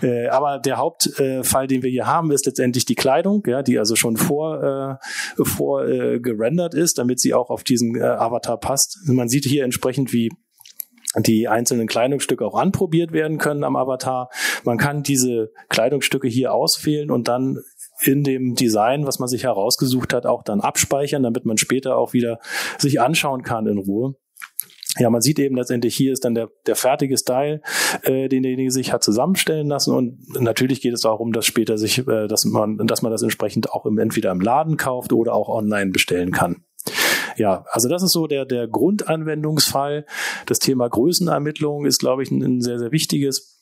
Äh, 0.01 0.27
aber 0.27 0.59
der 0.59 0.77
Hauptfall, 0.77 1.65
äh, 1.65 1.67
den 1.67 1.83
wir 1.83 1.89
hier 1.89 2.07
haben, 2.07 2.31
ist 2.31 2.45
letztendlich 2.45 2.85
die 2.85 2.95
Kleidung, 2.95 3.43
ja, 3.47 3.63
die 3.63 3.79
also 3.79 3.95
schon 3.95 4.17
vor, 4.17 4.99
äh, 4.99 5.43
vor 5.43 5.85
äh, 5.85 6.19
gerendert 6.19 6.73
ist, 6.73 6.97
damit 6.97 7.19
sie 7.19 7.33
auch 7.33 7.49
auf 7.49 7.63
diesen 7.63 7.95
äh, 7.95 8.03
Avatar 8.03 8.59
passt. 8.59 8.99
Man 9.07 9.29
sieht 9.29 9.45
hier 9.45 9.63
entsprechend, 9.63 10.13
wie 10.13 10.29
die 11.19 11.47
einzelnen 11.47 11.87
Kleidungsstücke 11.87 12.45
auch 12.45 12.55
anprobiert 12.55 13.11
werden 13.11 13.37
können 13.37 13.63
am 13.63 13.75
Avatar. 13.75 14.29
Man 14.63 14.77
kann 14.77 15.03
diese 15.03 15.51
Kleidungsstücke 15.69 16.27
hier 16.27 16.53
auswählen 16.53 17.11
und 17.11 17.27
dann 17.27 17.59
in 18.01 18.23
dem 18.23 18.55
Design, 18.55 19.05
was 19.05 19.19
man 19.19 19.29
sich 19.29 19.43
herausgesucht 19.43 20.13
hat, 20.13 20.25
auch 20.25 20.43
dann 20.43 20.61
abspeichern, 20.61 21.23
damit 21.23 21.45
man 21.45 21.57
später 21.57 21.97
auch 21.97 22.13
wieder 22.13 22.39
sich 22.79 22.99
anschauen 22.99 23.43
kann 23.43 23.67
in 23.67 23.77
Ruhe 23.77 24.15
ja, 24.99 25.09
man 25.09 25.21
sieht 25.21 25.39
eben 25.39 25.55
letztendlich, 25.55 25.95
hier 25.95 26.13
ist 26.13 26.23
dann 26.23 26.35
der, 26.35 26.49
der 26.67 26.75
fertige 26.75 27.17
Style, 27.17 27.61
äh, 28.03 28.29
den 28.29 28.43
derjenige 28.43 28.71
sich 28.71 28.93
hat 28.93 29.03
zusammenstellen 29.03 29.67
lassen. 29.67 29.93
Und 29.93 30.39
natürlich 30.39 30.81
geht 30.81 30.93
es 30.93 31.01
darum, 31.01 31.33
dass 31.33 31.45
später 31.45 31.77
sich, 31.77 32.07
äh, 32.07 32.27
dass 32.27 32.45
man, 32.45 32.77
dass 32.77 33.01
man 33.01 33.11
das 33.11 33.23
entsprechend 33.23 33.71
auch 33.71 33.85
im, 33.85 33.97
entweder 33.97 34.31
im 34.31 34.39
Laden 34.39 34.77
kauft 34.77 35.11
oder 35.11 35.33
auch 35.33 35.49
online 35.49 35.91
bestellen 35.91 36.31
kann. 36.31 36.63
Ja, 37.37 37.65
also 37.71 37.89
das 37.89 38.03
ist 38.03 38.11
so 38.11 38.27
der, 38.27 38.45
der 38.45 38.67
Grundanwendungsfall. 38.67 40.05
Das 40.45 40.59
Thema 40.59 40.87
Größenermittlung 40.87 41.85
ist, 41.85 41.99
glaube 41.99 42.21
ich, 42.21 42.29
ein, 42.29 42.43
ein 42.43 42.61
sehr, 42.61 42.77
sehr 42.77 42.91
wichtiges. 42.91 43.52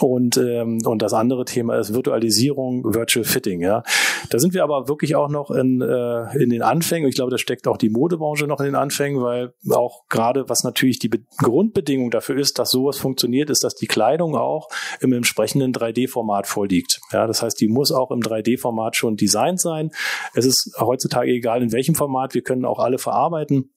Und, 0.00 0.36
ähm, 0.36 0.78
und 0.84 1.02
das 1.02 1.12
andere 1.12 1.44
Thema 1.44 1.76
ist 1.78 1.94
Virtualisierung, 1.94 2.94
Virtual 2.94 3.24
Fitting. 3.24 3.60
Ja, 3.60 3.82
da 4.30 4.38
sind 4.38 4.54
wir 4.54 4.64
aber 4.64 4.88
wirklich 4.88 5.16
auch 5.16 5.28
noch 5.28 5.50
in, 5.50 5.80
äh, 5.80 6.42
in 6.42 6.50
den 6.50 6.62
Anfängen. 6.62 7.08
Ich 7.08 7.14
glaube, 7.14 7.30
da 7.30 7.38
steckt 7.38 7.66
auch 7.66 7.76
die 7.76 7.90
Modebranche 7.90 8.46
noch 8.46 8.60
in 8.60 8.66
den 8.66 8.74
Anfängen, 8.74 9.22
weil 9.22 9.52
auch 9.70 10.02
gerade 10.08 10.48
was 10.48 10.64
natürlich 10.64 10.98
die 10.98 11.08
Be 11.08 11.18
Grundbedingung 11.38 12.10
dafür 12.10 12.38
ist, 12.38 12.58
dass 12.58 12.70
sowas 12.70 12.98
funktioniert, 12.98 13.50
ist, 13.50 13.64
dass 13.64 13.74
die 13.74 13.86
Kleidung 13.86 14.36
auch 14.36 14.68
im 15.00 15.12
entsprechenden 15.12 15.72
3D-Format 15.72 16.46
vorliegt. 16.46 17.00
Ja, 17.12 17.26
das 17.26 17.42
heißt, 17.42 17.60
die 17.60 17.68
muss 17.68 17.92
auch 17.92 18.10
im 18.10 18.20
3D-Format 18.20 18.96
schon 18.96 19.16
designt 19.16 19.60
sein. 19.60 19.90
Es 20.34 20.46
ist 20.46 20.76
heutzutage 20.78 21.32
egal 21.32 21.62
in 21.62 21.72
welchem 21.72 21.94
Format. 21.94 22.34
Wir 22.34 22.42
können 22.42 22.64
auch 22.64 22.78
alle 22.78 22.98
verarbeiten. 22.98 23.73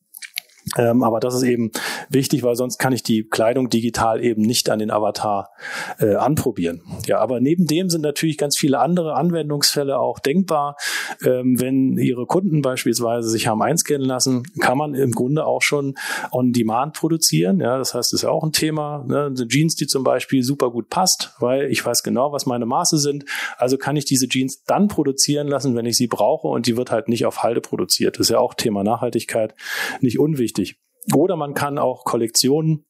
Ähm, 0.76 1.04
aber 1.04 1.20
das 1.20 1.36
ist 1.36 1.44
eben 1.44 1.72
wichtig, 2.10 2.44
weil 2.44 2.56
sonst 2.56 2.78
kann 2.78 2.94
ich 2.94 3.04
die 3.04 3.24
Kleidung 3.24 3.70
digital 3.70 4.24
eben 4.24 4.42
nicht 4.42 4.70
an 4.70 4.80
den 4.80 4.92
Avatar 4.92 5.52
äh, 6.00 6.16
anprobieren. 6.16 6.82
Ja, 7.06 7.20
aber 7.20 7.40
neben 7.40 7.68
dem 7.68 7.90
sind 7.90 8.02
natürlich 8.02 8.38
ganz 8.38 8.58
viele 8.58 8.80
andere 8.80 9.16
Anwendungsfälle 9.16 10.00
auch 10.00 10.20
denkbar. 10.20 10.76
Ähm, 11.24 11.60
wenn 11.60 11.98
Ihre 11.98 12.26
Kunden 12.26 12.62
beispielsweise 12.62 13.30
sich 13.30 13.48
haben 13.48 13.62
einscannen 13.62 14.08
lassen, 14.08 14.44
kann 14.60 14.78
man 14.78 14.94
im 14.94 15.12
Grunde 15.12 15.46
auch 15.46 15.62
schon 15.62 15.96
on 16.32 16.52
demand 16.52 16.94
produzieren. 16.94 17.60
Ja, 17.60 17.78
das 17.78 17.94
heißt, 17.94 18.12
das 18.12 18.20
ist 18.20 18.24
ja 18.24 18.30
auch 18.30 18.44
ein 18.44 18.52
Thema. 18.52 19.06
Ne? 19.08 19.26
Eine 19.26 19.48
Jeans, 19.48 19.76
die 19.76 19.88
zum 19.88 20.04
Beispiel 20.04 20.44
super 20.44 20.72
gut 20.72 20.90
passt, 20.90 21.34
weil 21.40 21.72
ich 21.72 21.86
weiß 21.86 22.04
genau, 22.04 22.32
was 22.32 22.46
meine 22.46 22.66
Maße 22.66 22.98
sind. 22.98 23.26
Also 23.58 23.78
kann 23.78 23.96
ich 23.96 24.06
diese 24.06 24.28
Jeans 24.28 24.64
dann 24.66 24.88
produzieren 24.88 25.48
lassen, 25.48 25.76
wenn 25.76 25.86
ich 25.86 25.96
sie 25.96 26.08
brauche 26.08 26.48
und 26.48 26.68
die 26.68 26.78
wird 26.78 26.92
halt 26.92 27.08
nicht 27.08 27.26
auf 27.26 27.44
Halde 27.44 27.62
produziert. 27.62 28.16
Das 28.16 28.28
ist 28.28 28.32
ja 28.32 28.40
auch 28.40 28.54
Thema 28.54 28.84
Nachhaltigkeit 28.84 29.56
nicht 30.02 30.20
unwichtig 30.20 30.57
wichtig. 30.58 30.80
Oder 31.14 31.36
man 31.36 31.54
kann 31.54 31.78
auch 31.78 32.04
Kollektionen 32.04 32.86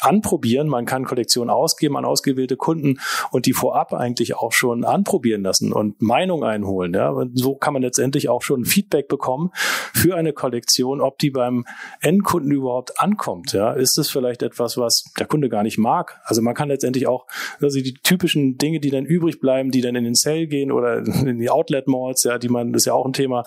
anprobieren. 0.00 0.68
Man 0.68 0.86
kann 0.86 1.04
Kollektionen 1.04 1.50
ausgeben 1.50 1.96
an 1.96 2.04
ausgewählte 2.04 2.56
Kunden 2.56 2.98
und 3.30 3.46
die 3.46 3.52
vorab 3.52 3.92
eigentlich 3.92 4.36
auch 4.36 4.52
schon 4.52 4.84
anprobieren 4.84 5.42
lassen 5.42 5.72
und 5.72 6.00
Meinung 6.00 6.44
einholen. 6.44 6.94
Ja. 6.94 7.10
Und 7.10 7.38
so 7.38 7.54
kann 7.54 7.72
man 7.72 7.82
letztendlich 7.82 8.28
auch 8.28 8.42
schon 8.42 8.64
Feedback 8.64 9.08
bekommen 9.08 9.50
für 9.94 10.16
eine 10.16 10.32
Kollektion, 10.32 11.00
ob 11.00 11.18
die 11.18 11.30
beim 11.30 11.64
Endkunden 12.00 12.50
überhaupt 12.52 13.00
ankommt. 13.00 13.52
Ja. 13.52 13.72
Ist 13.72 13.98
es 13.98 14.10
vielleicht 14.10 14.42
etwas, 14.42 14.76
was 14.76 15.04
der 15.18 15.26
Kunde 15.26 15.48
gar 15.48 15.62
nicht 15.62 15.78
mag? 15.78 16.20
Also 16.24 16.42
man 16.42 16.54
kann 16.54 16.68
letztendlich 16.68 17.06
auch 17.06 17.26
also 17.60 17.80
die 17.80 17.94
typischen 17.94 18.56
Dinge, 18.56 18.80
die 18.80 18.90
dann 18.90 19.04
übrig 19.04 19.40
bleiben, 19.40 19.70
die 19.70 19.80
dann 19.80 19.94
in 19.94 20.04
den 20.04 20.14
Sale 20.14 20.46
gehen 20.46 20.72
oder 20.72 20.98
in 20.98 21.38
die 21.38 21.50
Outlet 21.50 21.86
Malls, 21.86 22.24
ja, 22.24 22.38
die 22.38 22.48
man 22.48 22.72
das 22.72 22.82
ist 22.82 22.86
ja 22.86 22.94
auch 22.94 23.06
ein 23.06 23.12
Thema, 23.12 23.44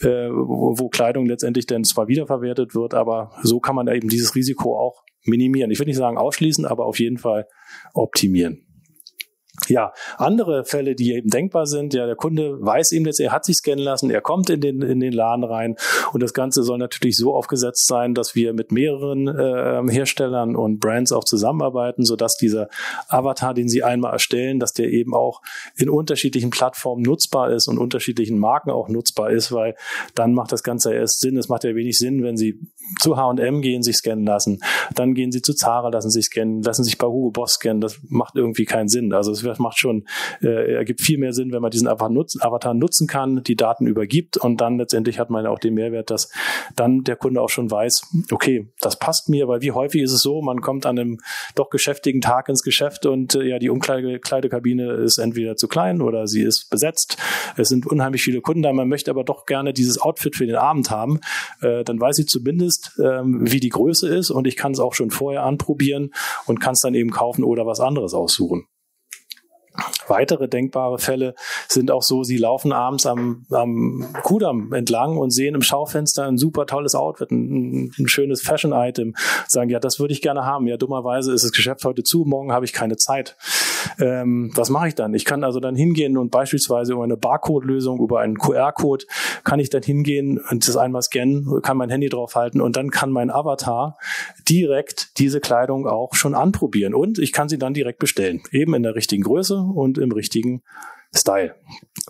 äh, 0.00 0.28
wo, 0.30 0.78
wo 0.78 0.88
Kleidung 0.88 1.26
letztendlich 1.26 1.66
dann 1.66 1.84
zwar 1.84 2.08
wiederverwertet 2.08 2.74
wird, 2.74 2.94
aber 2.94 3.32
so 3.42 3.60
kann 3.60 3.76
man 3.76 3.88
eben 3.88 4.08
dieses 4.08 4.34
Risiko 4.34 4.78
auch 4.78 5.02
minimieren. 5.24 5.70
Ich 5.70 5.78
würde 5.78 5.90
nicht 5.90 5.98
sagen 5.98 6.18
ausschließen, 6.18 6.64
aber 6.64 6.86
auf 6.86 6.98
jeden 6.98 7.18
Fall 7.18 7.46
optimieren. 7.94 8.66
Ja, 9.68 9.92
andere 10.16 10.64
Fälle, 10.64 10.94
die 10.94 11.12
eben 11.12 11.28
denkbar 11.28 11.66
sind, 11.66 11.92
ja, 11.92 12.06
der 12.06 12.16
Kunde 12.16 12.56
weiß 12.60 12.92
eben 12.92 13.04
jetzt, 13.04 13.20
er 13.20 13.32
hat 13.32 13.44
sich 13.44 13.56
scannen 13.56 13.84
lassen, 13.84 14.10
er 14.10 14.20
kommt 14.20 14.48
in 14.48 14.60
den, 14.60 14.80
in 14.80 15.00
den 15.00 15.12
Laden 15.12 15.44
rein 15.44 15.76
und 16.12 16.22
das 16.22 16.32
Ganze 16.32 16.62
soll 16.62 16.78
natürlich 16.78 17.16
so 17.16 17.34
aufgesetzt 17.34 17.86
sein, 17.86 18.14
dass 18.14 18.34
wir 18.34 18.52
mit 18.52 18.72
mehreren 18.72 19.28
äh, 19.28 19.92
Herstellern 19.92 20.56
und 20.56 20.78
Brands 20.80 21.12
auch 21.12 21.24
zusammenarbeiten, 21.24 22.04
sodass 22.04 22.36
dieser 22.36 22.68
Avatar, 23.08 23.52
den 23.52 23.68
Sie 23.68 23.82
einmal 23.82 24.12
erstellen, 24.12 24.60
dass 24.60 24.72
der 24.72 24.88
eben 24.88 25.14
auch 25.14 25.42
in 25.76 25.90
unterschiedlichen 25.90 26.50
Plattformen 26.50 27.02
nutzbar 27.02 27.50
ist 27.50 27.68
und 27.68 27.78
unterschiedlichen 27.78 28.38
Marken 28.38 28.70
auch 28.70 28.88
nutzbar 28.88 29.30
ist, 29.30 29.52
weil 29.52 29.74
dann 30.14 30.32
macht 30.32 30.52
das 30.52 30.62
Ganze 30.62 30.94
erst 30.94 31.20
Sinn. 31.20 31.36
Es 31.36 31.48
macht 31.48 31.64
ja 31.64 31.74
wenig 31.74 31.98
Sinn, 31.98 32.22
wenn 32.22 32.36
Sie 32.36 32.58
zu 32.98 33.16
H&M 33.16 33.62
gehen, 33.62 33.82
sich 33.82 33.96
scannen 33.96 34.26
lassen, 34.26 34.60
dann 34.94 35.14
gehen 35.14 35.32
Sie 35.32 35.42
zu 35.42 35.54
Zara, 35.54 35.88
lassen 35.88 36.10
sich 36.10 36.26
scannen, 36.26 36.62
lassen 36.62 36.84
sich 36.84 36.98
bei 36.98 37.06
Hugo 37.06 37.30
Boss 37.30 37.54
scannen. 37.54 37.80
Das 37.80 38.00
macht 38.08 38.36
irgendwie 38.36 38.64
keinen 38.64 38.88
Sinn. 38.88 39.12
Also 39.12 39.32
es 39.32 39.58
macht 39.58 39.78
schon, 39.78 40.04
äh, 40.42 40.74
ergibt 40.74 41.00
viel 41.00 41.18
mehr 41.18 41.32
Sinn, 41.32 41.52
wenn 41.52 41.62
man 41.62 41.70
diesen 41.70 41.88
Avatar, 41.88 42.10
nutz, 42.10 42.36
Avatar 42.40 42.74
nutzen 42.74 43.06
kann, 43.06 43.42
die 43.42 43.56
Daten 43.56 43.86
übergibt 43.86 44.36
und 44.36 44.60
dann 44.60 44.78
letztendlich 44.78 45.18
hat 45.18 45.30
man 45.30 45.46
auch 45.46 45.58
den 45.58 45.74
Mehrwert, 45.74 46.10
dass 46.10 46.30
dann 46.76 47.04
der 47.04 47.16
Kunde 47.16 47.40
auch 47.40 47.48
schon 47.48 47.70
weiß, 47.70 48.02
okay, 48.30 48.68
das 48.80 48.98
passt 48.98 49.28
mir, 49.28 49.48
weil 49.48 49.60
wie 49.60 49.72
häufig 49.72 50.02
ist 50.02 50.12
es 50.12 50.22
so, 50.22 50.42
man 50.42 50.60
kommt 50.60 50.86
an 50.86 50.98
einem 50.98 51.18
doch 51.54 51.70
geschäftigen 51.70 52.20
Tag 52.20 52.48
ins 52.48 52.62
Geschäft 52.62 53.06
und 53.06 53.34
äh, 53.34 53.44
ja, 53.44 53.58
die 53.58 53.70
Umkleidekabine 53.70 54.92
ist 54.92 55.18
entweder 55.18 55.56
zu 55.56 55.68
klein 55.68 56.00
oder 56.00 56.26
sie 56.26 56.42
ist 56.42 56.70
besetzt. 56.70 57.16
Es 57.56 57.68
sind 57.68 57.86
unheimlich 57.86 58.22
viele 58.22 58.40
Kunden 58.40 58.62
da, 58.62 58.72
man 58.72 58.88
möchte 58.88 59.10
aber 59.10 59.24
doch 59.24 59.46
gerne 59.46 59.72
dieses 59.72 60.00
Outfit 60.00 60.36
für 60.36 60.46
den 60.46 60.56
Abend 60.56 60.90
haben. 60.90 61.20
Äh, 61.60 61.84
dann 61.84 62.00
weiß 62.00 62.18
ich 62.18 62.26
zumindest, 62.26 62.79
ähm, 62.98 63.50
wie 63.50 63.60
die 63.60 63.68
Größe 63.68 64.08
ist 64.08 64.30
und 64.30 64.46
ich 64.46 64.56
kann 64.56 64.72
es 64.72 64.80
auch 64.80 64.94
schon 64.94 65.10
vorher 65.10 65.44
anprobieren 65.44 66.12
und 66.46 66.60
kann 66.60 66.72
es 66.72 66.80
dann 66.80 66.94
eben 66.94 67.10
kaufen 67.10 67.44
oder 67.44 67.66
was 67.66 67.80
anderes 67.80 68.14
aussuchen. 68.14 68.66
Weitere 70.08 70.48
denkbare 70.48 70.98
Fälle 70.98 71.34
sind 71.68 71.90
auch 71.90 72.02
so, 72.02 72.24
sie 72.24 72.36
laufen 72.36 72.72
abends 72.72 73.06
am, 73.06 73.46
am 73.50 74.12
Kudamm 74.22 74.72
entlang 74.72 75.16
und 75.16 75.30
sehen 75.30 75.54
im 75.54 75.62
Schaufenster 75.62 76.26
ein 76.26 76.38
super 76.38 76.66
tolles 76.66 76.94
Outfit, 76.94 77.30
ein, 77.30 77.92
ein 77.98 78.08
schönes 78.08 78.42
Fashion-Item, 78.42 79.14
sagen, 79.46 79.70
ja, 79.70 79.78
das 79.78 80.00
würde 80.00 80.12
ich 80.12 80.22
gerne 80.22 80.44
haben. 80.44 80.66
Ja, 80.66 80.76
dummerweise 80.76 81.32
ist 81.32 81.44
das 81.44 81.52
Geschäft 81.52 81.84
heute 81.84 82.02
zu, 82.02 82.24
morgen 82.24 82.52
habe 82.52 82.64
ich 82.64 82.72
keine 82.72 82.96
Zeit. 82.96 83.36
Ähm, 84.00 84.50
was 84.54 84.70
mache 84.70 84.88
ich 84.88 84.94
dann? 84.94 85.14
Ich 85.14 85.24
kann 85.24 85.44
also 85.44 85.60
dann 85.60 85.76
hingehen 85.76 86.16
und 86.16 86.30
beispielsweise 86.30 86.92
über 86.92 87.04
eine 87.04 87.16
Barcode-Lösung, 87.16 88.00
über 88.00 88.20
einen 88.20 88.38
QR-Code, 88.38 89.06
kann 89.44 89.60
ich 89.60 89.70
dann 89.70 89.82
hingehen 89.82 90.40
und 90.50 90.66
das 90.66 90.76
einmal 90.76 91.02
scannen, 91.02 91.60
kann 91.62 91.76
mein 91.76 91.90
Handy 91.90 92.08
draufhalten 92.08 92.60
und 92.60 92.76
dann 92.76 92.90
kann 92.90 93.10
mein 93.10 93.30
Avatar 93.30 93.98
direkt 94.48 95.18
diese 95.18 95.40
Kleidung 95.40 95.86
auch 95.86 96.14
schon 96.14 96.34
anprobieren 96.34 96.94
und 96.94 97.18
ich 97.18 97.32
kann 97.32 97.48
sie 97.48 97.58
dann 97.58 97.74
direkt 97.74 97.98
bestellen, 97.98 98.42
eben 98.52 98.74
in 98.74 98.82
der 98.82 98.94
richtigen 98.94 99.22
Größe 99.22 99.56
und 99.56 99.98
im 99.98 100.12
richtigen 100.12 100.62
Style. 101.14 101.54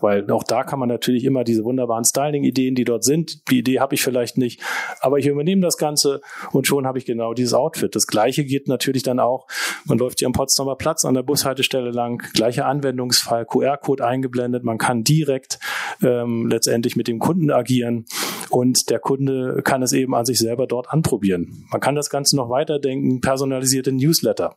Weil 0.00 0.31
auch 0.31 0.44
da 0.44 0.64
kann 0.64 0.79
man 0.79 0.88
natürlich 0.88 1.24
immer 1.24 1.44
diese 1.44 1.64
wunderbaren 1.64 2.05
Styling-Ideen, 2.05 2.74
die 2.74 2.85
dort 2.85 3.05
sind. 3.05 3.50
Die 3.50 3.59
Idee 3.59 3.81
habe 3.81 3.94
ich 3.94 4.03
vielleicht 4.03 4.38
nicht, 4.38 4.61
aber 5.00 5.18
ich 5.18 5.26
übernehme 5.26 5.62
das 5.62 5.76
Ganze 5.76 6.20
und 6.53 6.66
schon 6.66 6.87
habe 6.87 6.98
ich 6.98 7.05
genau 7.05 7.35
dieses 7.35 7.55
Outfit. 7.55 7.94
Das 7.94 8.07
gleiche 8.07 8.44
geht 8.44 8.68
natürlich 8.68 9.03
dann 9.03 9.20
auch, 9.20 9.46
man 9.85 9.98
läuft 9.98 10.20
hier 10.20 10.26
am 10.26 10.33
Potsdamer 10.33 10.76
Platz 10.76 11.05
an 11.05 11.14
der 11.14 11.22
Bushaltestelle 11.22 11.90
lang, 11.90 12.22
gleicher 12.35 12.66
Anwendungsfall, 12.66 13.46
QR-Code 13.46 14.05
eingeblendet, 14.05 14.64
man 14.64 14.79
kann 14.79 15.05
direkt 15.05 15.59
ähm, 16.03 16.46
letztendlich 16.46 16.96
mit 16.96 17.09
dem 17.09 17.18
Kunden 17.18 17.50
agieren 17.50 18.07
und 18.50 18.90
der 18.90 18.98
Kunde 18.98 19.62
kann 19.64 19.82
es 19.82 19.92
eben 19.92 20.14
an 20.14 20.24
sich 20.24 20.38
selber 20.38 20.66
dort 20.66 20.90
anprobieren. 20.90 21.64
Man 21.70 21.80
kann 21.80 21.94
das 21.94 22.10
Ganze 22.10 22.36
noch 22.36 22.50
weiterdenken, 22.50 23.20
personalisierte 23.20 23.92
Newsletter. 23.92 24.56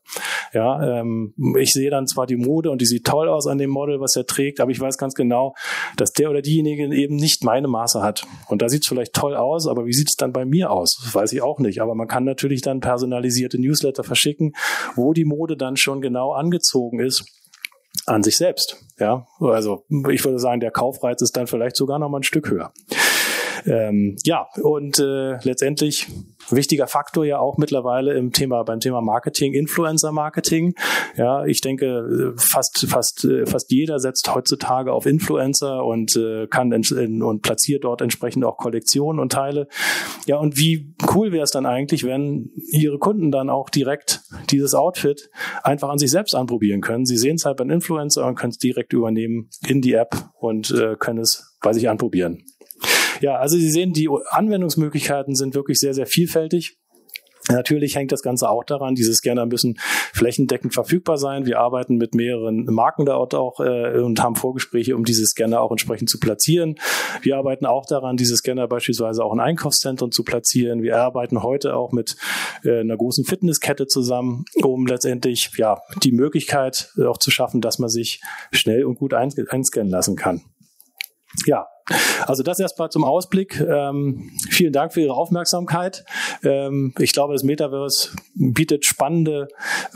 Ja, 0.54 1.00
ähm, 1.00 1.34
ich 1.58 1.74
sehe 1.74 1.90
dann 1.90 2.08
zwar 2.08 2.26
die 2.26 2.36
Mode 2.36 2.70
und 2.70 2.82
die 2.82 2.86
sieht 2.86 3.06
toll 3.06 3.30
aus 3.30 3.48
an 3.48 3.58
dem 3.58 3.70
Model, 3.70 4.00
was 4.00 4.16
er 4.16 4.26
trägt, 4.26 4.60
aber 4.60 4.72
ich 4.72 4.80
weiß 4.80 4.98
ganz 4.98 5.14
genau, 5.14 5.56
dass 5.98 6.12
der 6.12 6.30
oder 6.30 6.42
diejenige 6.42 6.94
eben 6.96 7.16
nicht 7.16 7.44
meine 7.44 7.68
Maße 7.68 8.02
hat. 8.02 8.26
Und 8.48 8.62
da 8.62 8.70
sieht 8.70 8.84
es 8.84 8.88
vielleicht 8.88 9.14
toll 9.14 9.36
aus, 9.36 9.68
aber 9.68 9.86
wie 9.86 9.94
sieht 9.94 10.10
es 10.10 10.16
dann 10.16 10.34
bei 10.34 10.46
mir 10.46 10.72
aus? 10.72 11.00
Das 11.04 11.14
weiß 11.14 11.34
ich 11.34 11.42
auch 11.42 11.60
nicht. 11.60 11.82
Aber 11.82 11.96
man 11.96 12.08
kann 12.08 12.24
natürlich 12.24 12.62
dann 12.62 12.80
personalisierte 12.80 13.60
Newsletter 13.60 14.04
verschicken, 14.04 14.54
wo 14.96 15.14
die 15.14 15.26
Mode 15.26 15.58
dann 15.58 15.78
schon 15.78 16.02
genau 16.02 16.34
angezogen 16.34 17.00
ist 17.00 17.26
an 18.06 18.24
sich 18.24 18.38
selbst. 18.38 18.78
Ja, 19.00 19.26
also 19.40 19.86
ich 20.10 20.24
würde 20.24 20.40
sagen, 20.40 20.60
der 20.60 20.72
Kaufreiz 20.72 21.22
ist 21.22 21.38
dann 21.38 21.48
vielleicht 21.48 21.76
sogar 21.76 22.00
noch 22.00 22.10
mal 22.10 22.20
ein 22.20 22.24
Stück 22.24 22.50
höher. 22.50 22.72
Ähm, 23.66 24.18
ja, 24.24 24.48
und 24.62 25.00
äh, 25.00 25.38
letztendlich 25.44 26.08
wichtiger 26.50 26.88
Faktor 26.88 27.26
ja 27.26 27.40
auch 27.40 27.58
mittlerweile 27.58 28.14
im 28.14 28.32
Thema 28.32 28.64
beim 28.64 28.80
Thema 28.80 29.02
Marketing, 29.02 29.54
Influencer 29.54 30.12
Marketing. 30.12 30.76
Ja, 31.16 31.46
ich 31.46 31.62
denke 31.62 32.34
fast 32.36 32.86
fast 32.90 33.26
äh, 33.26 33.46
fast 33.46 33.72
jeder 33.72 34.00
setzt 34.00 34.34
heutzutage 34.34 34.92
auf 34.92 35.06
Influencer 35.06 35.86
und 35.86 36.16
äh, 36.16 36.48
kann 36.48 36.74
und 36.74 37.42
platziert 37.42 37.84
dort 37.84 38.02
entsprechend 38.02 38.44
auch 38.44 38.58
Kollektionen 38.58 39.20
und 39.20 39.32
Teile. 39.32 39.68
Ja, 40.26 40.38
und 40.38 40.58
wie 40.58 40.94
cool 41.14 41.32
wäre 41.32 41.44
es 41.44 41.52
dann 41.52 41.66
eigentlich, 41.66 42.04
wenn 42.04 42.52
ihre 42.72 43.00
Kunden 43.00 43.32
dann 43.32 43.50
auch 43.50 43.70
direkt 43.70 44.22
dieses 44.50 44.74
Outfit 44.74 45.30
einfach 45.64 45.90
an 45.90 45.98
sich 45.98 46.12
selbst 46.12 46.36
anprobieren 46.36 46.82
können. 46.82 47.06
Sie 47.06 47.18
sehen 47.18 47.36
es 47.36 47.46
halt 47.46 47.58
beim 47.58 47.70
Influencer 47.70 48.26
und 48.26 48.36
können 48.36 48.52
es 48.52 48.58
direkt 48.58 48.94
übernehmen 48.94 49.50
in 49.68 49.82
die 49.82 49.94
App 49.94 50.16
und 50.40 50.72
äh, 50.72 50.96
können 50.98 51.20
es 51.20 51.58
bei 51.62 51.74
sich 51.74 51.90
anprobieren. 51.90 52.44
Ja, 53.24 53.38
also 53.38 53.56
Sie 53.56 53.72
sehen, 53.72 53.94
die 53.94 54.10
Anwendungsmöglichkeiten 54.32 55.34
sind 55.34 55.56
wirklich 55.56 55.80
sehr, 55.80 55.94
sehr 55.94 56.08
vielfältig. 56.08 56.78
Natürlich 57.48 57.96
hängt 57.96 58.12
das 58.12 58.22
Ganze 58.22 58.50
auch 58.50 58.66
daran, 58.66 58.96
diese 58.96 59.14
Scanner 59.14 59.46
müssen 59.46 59.76
flächendeckend 60.12 60.74
verfügbar 60.74 61.18
sein. 61.18 61.46
Wir 61.46 61.60
arbeiten 61.60 61.96
mit 61.96 62.16
mehreren 62.16 62.66
Marken 62.66 63.06
dort 63.06 63.34
auch 63.34 63.62
äh, 63.62 63.98
und 64.00 64.22
haben 64.22 64.36
Vorgespräche, 64.36 64.98
um 64.98 65.06
diese 65.06 65.26
Scanner 65.26 65.62
auch 65.62 65.72
entsprechend 65.72 66.10
zu 66.10 66.20
platzieren. 66.20 66.76
Wir 67.22 67.38
arbeiten 67.38 67.66
auch 67.66 67.86
daran, 67.86 68.18
diese 68.18 68.36
Scanner 68.36 68.68
beispielsweise 68.68 69.24
auch 69.24 69.32
in 69.32 69.40
Einkaufszentren 69.40 70.12
zu 70.12 70.26
platzieren. 70.26 70.84
Wir 70.84 70.98
arbeiten 70.98 71.44
heute 71.44 71.78
auch 71.78 71.94
mit 71.94 72.18
äh, 72.66 72.82
einer 72.82 72.98
großen 72.98 73.24
Fitnesskette 73.24 73.88
zusammen, 73.88 74.44
um 74.62 74.86
letztendlich 74.86 75.50
ja 75.56 75.80
die 76.04 76.12
Möglichkeit 76.12 76.92
auch 77.08 77.20
zu 77.20 77.32
schaffen, 77.32 77.62
dass 77.62 77.80
man 77.80 77.88
sich 77.88 78.20
schnell 78.52 78.84
und 78.84 78.96
gut 78.96 79.14
einscannen 79.14 79.90
lassen 79.90 80.18
kann. 80.18 80.42
Ja, 81.46 81.68
also 82.26 82.44
das 82.44 82.60
erstmal 82.60 82.90
zum 82.90 83.04
Ausblick. 83.04 83.60
Ähm, 83.60 84.32
vielen 84.50 84.72
Dank 84.72 84.94
für 84.94 85.02
Ihre 85.02 85.14
Aufmerksamkeit. 85.14 86.06
Ähm, 86.44 86.94
ich 87.00 87.12
glaube, 87.12 87.34
das 87.34 87.44
Metaverse 87.44 88.12
bietet 88.36 88.86
spannende 88.86 89.50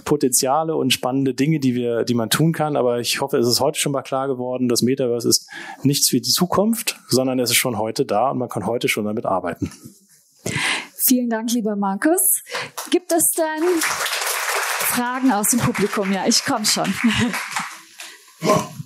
Potenziale 0.03 0.75
und 0.75 0.91
spannende 0.91 1.33
Dinge, 1.33 1.59
die 1.59 1.75
wir, 1.75 2.03
die 2.03 2.13
man 2.13 2.29
tun 2.29 2.51
kann. 2.51 2.75
Aber 2.75 2.99
ich 2.99 3.21
hoffe, 3.21 3.37
es 3.37 3.47
ist 3.47 3.61
heute 3.61 3.79
schon 3.79 3.93
mal 3.93 4.01
klar 4.01 4.27
geworden, 4.27 4.67
das 4.67 4.81
Metaverse 4.81 5.29
ist 5.29 5.47
nichts 5.83 6.09
für 6.09 6.19
die 6.19 6.29
Zukunft, 6.29 6.99
sondern 7.07 7.39
es 7.39 7.51
ist 7.51 7.57
schon 7.57 7.77
heute 7.77 8.05
da 8.05 8.31
und 8.31 8.37
man 8.37 8.49
kann 8.49 8.65
heute 8.65 8.89
schon 8.89 9.05
damit 9.05 9.25
arbeiten. 9.25 9.71
Vielen 10.95 11.29
Dank, 11.29 11.51
lieber 11.53 11.75
Markus. 11.75 12.43
Gibt 12.89 13.13
es 13.13 13.31
denn 13.31 13.63
Fragen 13.81 15.31
aus 15.31 15.49
dem 15.49 15.59
Publikum? 15.59 16.11
Ja, 16.11 16.25
ich 16.27 16.43
komme 16.43 16.65
schon. 16.65 16.93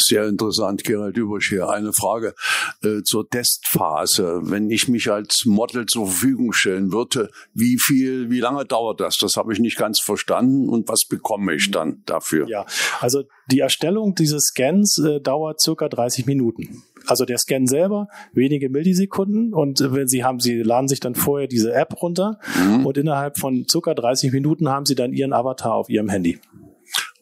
Sehr 0.00 0.26
interessant, 0.26 0.84
Gerald 0.84 1.16
Übersch 1.16 1.48
hier. 1.48 1.68
Eine 1.68 1.92
Frage 1.92 2.34
äh, 2.82 3.02
zur 3.02 3.28
Testphase. 3.28 4.40
Wenn 4.42 4.70
ich 4.70 4.88
mich 4.88 5.10
als 5.10 5.44
Model 5.44 5.86
zur 5.86 6.06
Verfügung 6.06 6.52
stellen 6.52 6.92
würde, 6.92 7.30
wie 7.54 7.78
viel, 7.78 8.30
wie 8.30 8.40
lange 8.40 8.64
dauert 8.64 9.00
das? 9.00 9.18
Das 9.18 9.36
habe 9.36 9.52
ich 9.52 9.58
nicht 9.58 9.76
ganz 9.76 10.00
verstanden. 10.00 10.68
Und 10.68 10.88
was 10.88 11.04
bekomme 11.08 11.54
ich 11.54 11.70
dann 11.70 12.02
dafür? 12.06 12.48
Ja, 12.48 12.66
also 13.00 13.24
die 13.50 13.60
Erstellung 13.60 14.14
dieses 14.14 14.46
Scans 14.46 14.98
äh, 14.98 15.20
dauert 15.20 15.60
circa 15.60 15.88
30 15.88 16.26
Minuten. 16.26 16.82
Also 17.06 17.24
der 17.24 17.38
Scan 17.38 17.66
selber 17.66 18.08
wenige 18.32 18.68
Millisekunden 18.68 19.54
und 19.54 19.80
äh, 19.80 19.92
wenn 19.92 20.08
Sie 20.08 20.24
haben, 20.24 20.40
Sie 20.40 20.62
laden 20.62 20.88
sich 20.88 21.00
dann 21.00 21.14
vorher 21.14 21.48
diese 21.48 21.72
App 21.72 22.02
runter 22.02 22.38
mhm. 22.56 22.86
und 22.86 22.98
innerhalb 22.98 23.38
von 23.38 23.66
circa 23.68 23.94
30 23.94 24.32
Minuten 24.32 24.68
haben 24.68 24.86
Sie 24.86 24.94
dann 24.94 25.12
Ihren 25.12 25.32
Avatar 25.32 25.74
auf 25.74 25.88
Ihrem 25.88 26.08
Handy. 26.08 26.38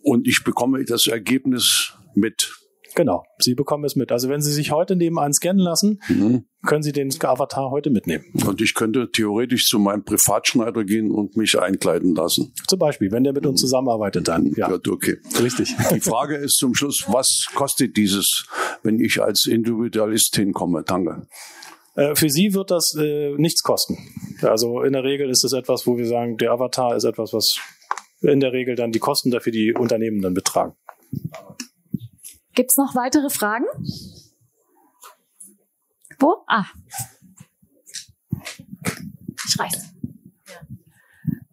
Und 0.02 0.26
ich 0.26 0.42
bekomme 0.44 0.84
das 0.84 1.06
Ergebnis 1.06 1.94
mit. 2.14 2.54
Genau, 2.94 3.24
Sie 3.38 3.54
bekommen 3.54 3.84
es 3.84 3.96
mit. 3.96 4.12
Also 4.12 4.28
wenn 4.28 4.40
Sie 4.40 4.52
sich 4.52 4.72
heute 4.72 4.96
nebenan 4.96 5.32
scannen 5.32 5.62
lassen, 5.62 6.00
mhm. 6.08 6.44
können 6.66 6.82
Sie 6.82 6.92
den 6.92 7.10
Avatar 7.22 7.70
heute 7.70 7.90
mitnehmen. 7.90 8.24
Und 8.46 8.60
ich 8.60 8.74
könnte 8.74 9.10
theoretisch 9.10 9.66
zu 9.66 9.78
meinem 9.78 10.04
Privatschneider 10.04 10.84
gehen 10.84 11.10
und 11.10 11.36
mich 11.36 11.58
einkleiden 11.58 12.14
lassen. 12.14 12.52
Zum 12.66 12.78
Beispiel, 12.78 13.10
wenn 13.12 13.24
der 13.24 13.32
mit 13.32 13.46
uns 13.46 13.60
zusammenarbeitet, 13.60 14.28
dann. 14.28 14.52
Ja, 14.56 14.70
ja 14.70 14.78
okay. 14.88 15.18
Richtig. 15.40 15.74
Die 15.92 16.00
Frage 16.00 16.36
ist 16.36 16.56
zum 16.56 16.74
Schluss, 16.74 17.04
was 17.08 17.46
kostet 17.54 17.96
dieses, 17.96 18.46
wenn 18.82 18.98
ich 19.00 19.22
als 19.22 19.46
Individualist 19.46 20.34
hinkomme? 20.36 20.82
Danke. 20.84 21.26
Äh, 21.94 22.14
für 22.14 22.30
Sie 22.30 22.54
wird 22.54 22.70
das 22.70 22.94
äh, 22.94 23.34
nichts 23.36 23.62
kosten. 23.62 23.98
Also 24.42 24.82
in 24.82 24.92
der 24.92 25.04
Regel 25.04 25.30
ist 25.30 25.44
es 25.44 25.52
etwas, 25.52 25.86
wo 25.86 25.98
wir 25.98 26.06
sagen, 26.06 26.36
der 26.36 26.52
Avatar 26.52 26.96
ist 26.96 27.04
etwas, 27.04 27.32
was 27.32 27.58
in 28.20 28.40
der 28.40 28.52
Regel 28.52 28.76
dann 28.76 28.92
die 28.92 28.98
Kosten 28.98 29.30
dafür 29.30 29.52
die 29.52 29.72
Unternehmen 29.72 30.22
dann 30.22 30.34
betragen. 30.34 30.74
Gibt 32.58 32.72
es 32.72 32.76
noch 32.76 32.96
weitere 32.96 33.30
Fragen? 33.30 33.66
Wo? 36.18 36.42
Ah. 36.48 36.64
Ich 39.46 39.56
weiß. 39.56 39.94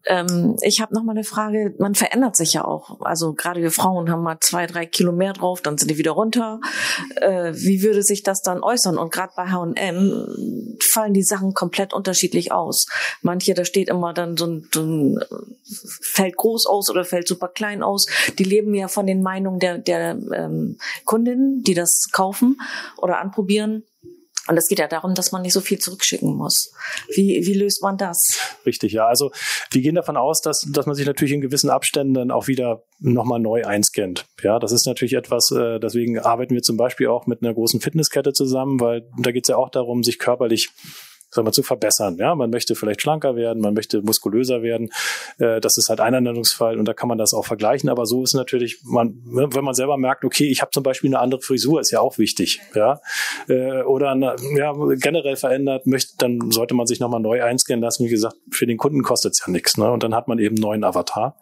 Ähm, 0.06 0.56
ich 0.62 0.82
habe 0.82 0.94
noch 0.94 1.04
mal 1.04 1.12
eine 1.12 1.24
Frage. 1.24 1.74
Man 1.80 1.96
verändert 1.96 2.36
sich 2.36 2.54
ja 2.54 2.66
auch. 2.66 3.02
Also 3.02 3.34
gerade 3.34 3.62
wir 3.62 3.72
Frauen 3.72 4.10
haben 4.10 4.24
mal 4.24 4.38
zwei, 4.40 4.68
drei 4.68 4.86
Kilo 4.86 5.12
mehr 5.12 5.34
drauf, 5.34 5.62
dann 5.62 5.78
sind 5.78 5.90
die 5.90 5.98
wieder 5.98 6.12
runter. 6.12 6.60
Äh, 7.16 7.54
wie 7.54 7.82
würde 7.82 8.04
sich 8.04 8.24
das 8.24 8.42
dann 8.42 8.62
äußern? 8.62 8.98
Und 8.98 9.12
gerade 9.12 9.34
bei 9.36 9.48
H&M 9.48 10.78
fallen 10.82 11.14
die 11.14 11.24
Sachen 11.24 11.54
komplett 11.54 11.94
unterschiedlich 11.94 12.52
aus. 12.52 12.88
Manche, 13.22 13.54
da 13.54 13.66
steht 13.66 13.90
immer 13.90 14.14
dann 14.14 14.38
so 14.38 14.46
ein, 14.46 14.70
so 14.74 14.82
ein 14.82 15.20
fällt 16.02 16.38
groß 16.38 16.68
aus 16.68 16.90
oder 16.90 17.06
fällt 17.06 17.28
super 17.28 17.48
klein 17.48 17.84
aus. 17.84 18.08
Die 18.38 18.44
leben 18.44 18.74
ja 18.74 18.88
von 18.88 19.08
den 19.08 19.22
Meinungen 19.22 19.60
der, 19.60 19.78
der 19.78 20.18
ähm, 20.34 20.78
Kundinnen, 21.06 21.64
die 21.64 21.74
das 21.74 22.10
kaufen 22.12 22.58
oder 22.98 23.20
anprobieren. 23.20 23.84
Und 24.48 24.58
es 24.58 24.68
geht 24.68 24.80
ja 24.80 24.88
darum, 24.88 25.16
dass 25.16 25.32
man 25.32 25.42
nicht 25.42 25.54
so 25.54 25.62
viel 25.62 25.80
zurückschicken 25.80 26.36
muss. 26.36 26.72
Wie, 27.10 27.42
wie 27.46 27.54
löst 27.54 27.82
man 27.82 27.98
das? 27.98 28.20
Richtig, 28.66 28.94
ja. 28.94 29.08
Also 29.08 29.32
wir 29.72 29.82
gehen 29.82 29.96
davon 29.96 30.18
aus, 30.18 30.42
dass, 30.42 30.66
dass 30.72 30.86
man 30.86 30.96
sich 30.96 31.06
natürlich 31.06 31.34
in 31.34 31.42
gewissen 31.42 31.70
Abständen 31.70 32.14
dann 32.14 32.32
auch 32.32 32.48
wieder 32.48 32.84
nochmal 33.00 33.40
neu 33.40 33.66
einscannt. 33.66 34.26
Ja, 34.44 34.60
das 34.60 34.72
ist 34.72 34.86
natürlich 34.86 35.14
etwas, 35.14 35.52
äh, 35.52 35.80
deswegen 35.80 36.20
arbeiten 36.20 36.54
wir 36.54 36.62
zum 36.62 36.78
Beispiel 36.78 37.08
auch 37.08 37.26
mit 37.26 37.42
einer 37.42 37.54
großen 37.54 37.82
Fitnesskette 37.82 38.34
zusammen, 38.34 38.80
weil 38.80 39.10
da 39.18 39.32
geht 39.32 39.46
es 39.46 39.50
ja 39.50 39.58
auch 39.58 39.70
darum, 39.70 40.04
sich 40.04 40.20
körperlich 40.20 40.70
sagen 41.30 41.48
wir, 41.48 41.52
zu 41.52 41.64
verbessern. 41.64 42.18
Ja, 42.18 42.36
man 42.36 42.50
möchte 42.50 42.76
vielleicht 42.76 43.02
schlanker 43.02 43.36
werden, 43.36 43.62
man 43.62 43.74
möchte 43.74 44.02
muskulöser 44.02 44.62
werden. 44.62 44.90
Äh, 45.38 45.60
das 45.62 45.78
ist 45.78 45.90
halt 45.90 46.00
ein 46.00 46.16
Anwendungsfall 46.16 46.78
und 46.78 46.86
da 46.86 46.94
kann 46.94 47.10
man 47.10 47.18
das 47.18 47.34
auch 47.34 47.46
vergleichen. 47.46 47.90
Aber 47.90 48.06
so 48.06 48.24
ist 48.24 48.34
natürlich, 48.34 48.80
man, 48.84 49.22
wenn 49.26 49.64
man 49.64 49.74
selber 49.74 49.98
merkt, 49.98 50.24
okay, 50.24 50.48
ich 50.50 50.62
habe 50.62 50.72
zum 50.72 50.84
Beispiel 50.84 51.10
eine 51.10 51.20
andere 51.20 51.42
Frisur, 51.42 51.82
ist 51.82 51.92
ja 51.92 52.00
auch 52.00 52.18
wichtig. 52.18 52.62
Ja, 52.74 53.00
äh, 53.48 53.82
oder 53.84 54.12
eine, 54.12 54.36
ja, 54.56 54.74
generell 54.96 55.36
verändert, 55.36 55.88
möchte, 55.88 56.14
dann 56.18 56.52
sollte 56.52 56.74
man 56.74 56.88
sich 56.88 57.00
nochmal 57.00 57.22
neu 57.22 57.44
einscannen 57.44 57.84
lassen. 57.84 58.06
Wie 58.06 58.10
gesagt, 58.10 58.36
für 58.52 58.66
den 58.66 58.78
Kunden 58.78 59.04
kostet 59.04 59.34
es 59.34 59.44
ja 59.46 59.52
nichts. 59.52 59.78
Ne? 59.78 59.92
Und 59.92 60.04
dann 60.04 60.16
hat 60.16 60.28
man 60.28 60.40
eben 60.40 60.56
einen 60.56 60.62
neuen 60.62 60.84
Avatar. 60.84 61.38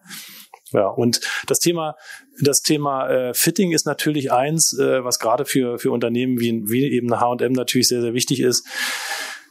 Ja, 0.74 0.88
und 0.88 1.22
das 1.46 1.60
Thema, 1.60 1.96
das 2.42 2.62
Thema 2.62 3.08
äh, 3.10 3.34
Fitting 3.34 3.72
ist 3.72 3.86
natürlich 3.86 4.32
eins, 4.32 4.78
äh, 4.78 5.04
was 5.04 5.20
gerade 5.20 5.46
für, 5.46 5.78
für 5.78 5.92
Unternehmen 5.92 6.40
wie, 6.40 6.64
wie 6.66 6.92
eben 6.92 7.20
H&M 7.20 7.54
natürlich 7.54 7.88
sehr, 7.88 8.02
sehr 8.02 8.16
wichtig 8.16 8.40
ist. 8.40 8.66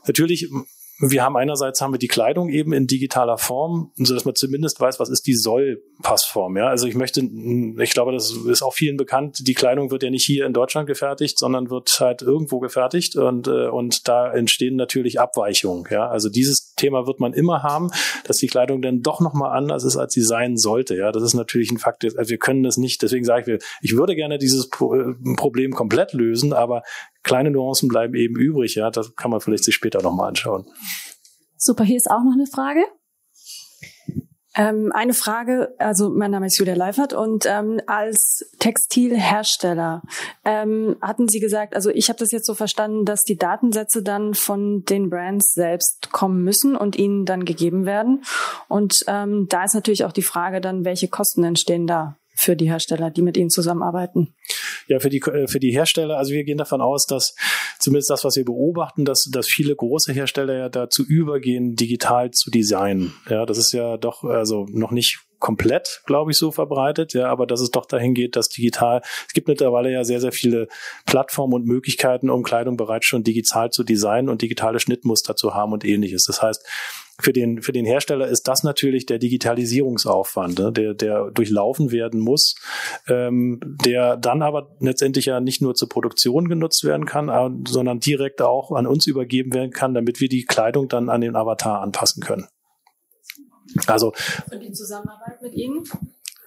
Natürlich 0.07 0.49
wir 0.99 1.25
haben 1.25 1.37
einerseits 1.37 1.81
haben 1.81 1.93
wir 1.93 1.99
die 1.99 2.09
Kleidung 2.09 2.49
eben 2.49 2.73
in 2.73 2.87
digitaler 2.87 3.39
Form, 3.39 3.93
so 3.97 4.15
dass 4.15 4.25
man 4.25 4.35
zumindest 4.35 4.81
weiß, 4.81 5.01
was 5.01 5.09
ist 5.09 5.27
die 5.27 5.35
Soll-Passform. 5.35 6.57
Ja, 6.57 6.69
also 6.69 6.87
ich 6.87 6.95
möchte, 6.95 7.21
ich 7.21 7.93
glaube, 7.93 8.13
das 8.13 8.31
ist 8.31 8.63
auch 8.63 8.75
vielen 8.75 8.97
bekannt. 8.97 9.39
Die 9.47 9.55
Kleidung 9.55 9.91
wird 9.91 10.03
ja 10.03 10.11
nicht 10.11 10.25
hier 10.25 10.47
in 10.47 10.53
Deutschland 10.53 10.87
gefertigt, 10.87 11.39
sondern 11.39 11.71
wird 11.71 11.99
halt 11.99 12.23
irgendwo 12.23 12.61
gefertigt 12.61 13.17
und 13.17 13.49
äh, 13.49 13.69
und 13.69 14.07
da 14.07 14.33
entstehen 14.33 14.77
natürlich 14.77 15.19
Abweichungen. 15.19 15.85
Ja, 15.91 16.09
also 16.09 16.29
dieses 16.29 16.75
Thema 16.75 17.07
wird 17.07 17.21
man 17.21 17.33
immer 17.33 17.63
haben, 17.63 17.91
dass 18.25 18.37
die 18.37 18.47
Kleidung 18.47 18.83
dann 18.83 19.03
doch 19.03 19.21
noch 19.21 19.35
mal 19.35 19.51
anders 19.51 19.85
ist, 19.85 19.97
als 19.97 20.13
sie 20.13 20.23
sein 20.23 20.57
sollte. 20.57 20.97
Ja, 20.97 21.11
das 21.11 21.23
ist 21.23 21.35
natürlich 21.35 21.71
ein 21.73 21.79
Fakt. 21.79 22.05
Also 22.05 22.31
wir 22.31 22.39
können 22.39 22.63
das 22.63 22.77
nicht. 22.77 23.03
Deswegen 23.03 23.25
sage 23.25 23.57
ich, 23.57 23.65
ich 23.81 23.97
würde 23.97 24.15
gerne 24.15 24.39
dieses 24.39 24.67
äh, 24.67 25.35
Problem 25.37 25.73
komplett 25.73 26.13
lösen, 26.13 26.53
aber 26.53 26.83
kleine 27.23 27.51
Nuancen 27.51 27.89
bleiben 27.89 28.15
eben 28.15 28.37
übrig. 28.37 28.75
Ja, 28.75 28.91
das 28.91 29.15
kann 29.17 29.31
man 29.31 29.41
vielleicht 29.41 29.65
sich 29.65 29.75
später 29.75 30.03
noch 30.03 30.13
mal 30.13 30.29
anschauen. 30.29 30.67
Super, 31.65 31.85
hier 31.85 31.97
ist 31.97 32.11
auch 32.11 32.25
noch 32.25 32.33
eine 32.33 32.47
Frage. 32.47 32.85
Ähm, 34.57 34.91
eine 34.93 35.15
Frage, 35.15 35.73
also 35.79 36.11
mein 36.11 36.33
Name 36.33 36.47
ist 36.47 36.59
Julia 36.59 36.75
Leifert 36.75 37.13
und 37.13 37.47
ähm, 37.47 37.81
als 37.87 38.51
Textilhersteller 38.59 40.03
ähm, 40.45 40.97
hatten 41.01 41.29
Sie 41.29 41.39
gesagt, 41.39 41.77
also 41.77 41.91
ich 41.91 42.09
habe 42.09 42.19
das 42.19 42.33
jetzt 42.33 42.47
so 42.47 42.55
verstanden, 42.55 43.05
dass 43.05 43.23
die 43.23 43.37
Datensätze 43.37 44.03
dann 44.03 44.35
von 44.35 44.85
den 44.85 45.09
Brands 45.09 45.55
selbst 45.55 46.11
kommen 46.11 46.43
müssen 46.43 46.75
und 46.75 46.97
ihnen 46.97 47.27
dann 47.27 47.45
gegeben 47.45 47.87
werden. 47.87 48.25
Und 48.67 49.05
ähm, 49.07 49.47
da 49.49 49.63
ist 49.63 49.75
natürlich 49.75 50.05
auch 50.05 50.13
die 50.13 50.23
Frage 50.23 50.61
dann, 50.61 50.85
welche 50.85 51.07
Kosten 51.07 51.45
entstehen 51.45 51.87
da? 51.87 52.19
Für 52.43 52.57
die 52.57 52.69
Hersteller, 52.69 53.11
die 53.11 53.23
mit 53.23 53.37
ihnen 53.37 53.51
zusammenarbeiten? 53.51 54.35
Ja, 54.89 54.99
für 54.99 55.09
die, 55.09 55.21
äh, 55.21 55.47
für 55.47 55.61
die 55.61 55.71
Hersteller, 55.71 56.19
also 56.19 56.33
wir 56.33 56.45
gehen 56.45 56.59
davon 56.59 56.81
aus, 56.81 57.07
dass 57.07 57.35
zumindest 57.79 58.11
das, 58.11 58.25
was 58.25 58.37
wir 58.37 58.45
beobachten, 58.45 59.05
dass, 59.05 59.29
dass 59.33 59.47
viele 59.47 59.75
große 59.75 60.13
Hersteller 60.13 60.55
ja 60.55 60.69
dazu 60.69 61.05
übergehen, 61.05 61.77
digital 61.77 62.31
zu 62.31 62.51
designen. 62.51 63.15
Ja, 63.29 63.47
das 63.47 63.59
ist 63.59 63.73
ja 63.73 63.97
doch 63.97 64.25
also 64.25 64.67
noch 64.71 64.91
nicht 64.91 65.21
komplett, 65.43 66.03
glaube 66.07 66.31
ich, 66.31 66.39
so 66.39 66.53
verbreitet, 66.53 67.13
ja, 67.13 67.29
aber 67.29 67.47
dass 67.47 67.61
es 67.61 67.73
doch 67.73 67.85
dahin 67.85 68.15
geht, 68.15 68.37
dass 68.37 68.49
digital, 68.49 69.03
es 69.27 69.35
gibt 69.35 69.49
mittlerweile 69.49 69.91
ja 69.91 70.05
sehr, 70.05 70.21
sehr 70.21 70.33
viele 70.33 70.69
Plattformen 71.05 71.53
und 71.53 71.67
Möglichkeiten, 71.67 72.31
um 72.31 72.45
Kleidung 72.45 72.77
bereits 72.77 73.07
schon 73.07 73.25
digital 73.25 73.71
zu 73.71 73.83
designen 73.83 74.31
und 74.31 74.41
digitale 74.41 74.79
Schnittmuster 74.79 75.35
zu 75.35 75.53
haben 75.53 75.73
und 75.73 75.85
ähnliches. 75.85 76.25
Das 76.25 76.41
heißt, 76.41 76.65
für 77.21 77.33
den, 77.33 77.61
für 77.61 77.73
den 77.73 77.85
Hersteller 77.85 78.29
ist 78.29 78.47
das 78.47 78.63
natürlich 78.63 79.05
der 79.05 79.19
Digitalisierungsaufwand, 79.19 80.59
ne, 80.61 80.73
der, 80.73 80.95
der 80.95 81.31
durchlaufen 81.33 81.91
werden 81.91 82.21
muss, 82.21 82.55
ähm, 83.09 83.61
der 83.85 84.17
dann 84.17 84.43
aber 84.43 84.77
letztendlich 84.79 85.27
ja 85.27 85.41
nicht 85.41 85.61
nur 85.61 85.75
zur 85.75 85.89
Produktion 85.89 86.49
genutzt 86.49 86.85
werden 86.85 87.05
kann, 87.05 87.65
sondern 87.67 87.99
direkt 87.99 88.41
auch 88.43 88.71
an 88.71 88.87
uns 88.87 89.09
übergeben 89.09 89.53
werden 89.53 89.73
kann, 89.73 89.93
damit 89.93 90.21
wir 90.21 90.29
die 90.29 90.45
Kleidung 90.45 90.89
dann 90.89 91.09
an 91.09 91.21
den 91.21 91.35
Avatar 91.35 91.83
anpassen 91.83 92.23
können. 92.23 92.47
Also. 93.87 94.13
Und 94.51 94.61
die 94.61 94.73
Zusammenarbeit 94.73 95.43
mit 95.43 95.55
Ihnen? 95.55 95.85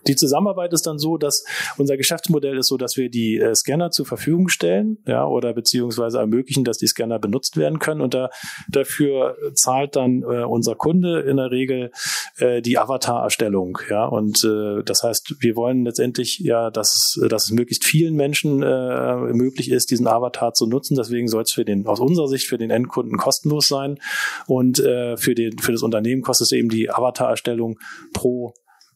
Die 0.08 0.16
Zusammenarbeit 0.16 0.74
ist 0.74 0.86
dann 0.86 1.00
so, 1.00 1.18
dass 1.18 1.46
unser 1.78 1.98
Geschäftsmodell 1.98 2.58
ist 2.58 2.68
so, 2.68 2.78
dass 2.78 2.98
wir 2.98 3.10
die 3.10 3.38
äh, 3.38 3.56
Scanner 3.56 3.92
zur 3.92 4.06
Verfügung 4.06 4.50
stellen, 4.50 4.98
ja, 5.08 5.26
oder 5.26 5.54
beziehungsweise 5.54 6.20
ermöglichen, 6.20 6.64
dass 6.64 6.78
die 6.78 6.88
Scanner 6.88 7.20
benutzt 7.20 7.58
werden 7.58 7.80
können. 7.80 8.02
Und 8.02 8.14
da, 8.14 8.30
dafür 8.70 9.38
zahlt 9.54 9.96
dann 9.96 10.22
äh, 10.22 10.44
unser 10.44 10.76
Kunde 10.76 11.22
in 11.22 11.38
der 11.38 11.52
Regel 11.52 11.92
äh, 12.38 12.62
die 12.62 12.78
Avatar-Erstellung, 12.78 13.80
ja. 13.90 14.06
Und 14.06 14.44
äh, 14.44 14.84
das 14.84 15.04
heißt, 15.04 15.36
wir 15.40 15.56
wollen 15.56 15.86
letztendlich 15.86 16.40
ja, 16.40 16.70
dass, 16.70 17.20
dass 17.30 17.46
es 17.46 17.52
möglichst 17.52 17.86
vielen 17.86 18.16
Menschen 18.16 18.62
äh, 18.62 19.16
möglich 19.34 19.72
ist, 19.72 19.92
diesen 19.92 20.08
Avatar 20.08 20.54
zu 20.54 20.68
nutzen. 20.68 20.96
Deswegen 20.96 21.28
soll 21.28 21.44
es 21.44 21.52
für 21.52 21.66
den, 21.66 21.88
aus 21.88 22.00
unserer 22.00 22.28
Sicht 22.28 22.48
für 22.48 22.58
den 22.58 22.70
Endkunden 22.70 23.18
kostenlos 23.18 23.68
sein. 23.68 24.00
Und 24.48 24.80
äh, 24.80 25.18
für, 25.18 25.36
den, 25.36 25.58
für 25.58 25.72
das 25.72 25.84
Unternehmen 25.84 26.22
kostet 26.22 26.46
es 26.46 26.52
eben 26.52 26.70
die 26.70 26.90
Avatar-Erstellung 26.90 27.80
pro 28.14 28.54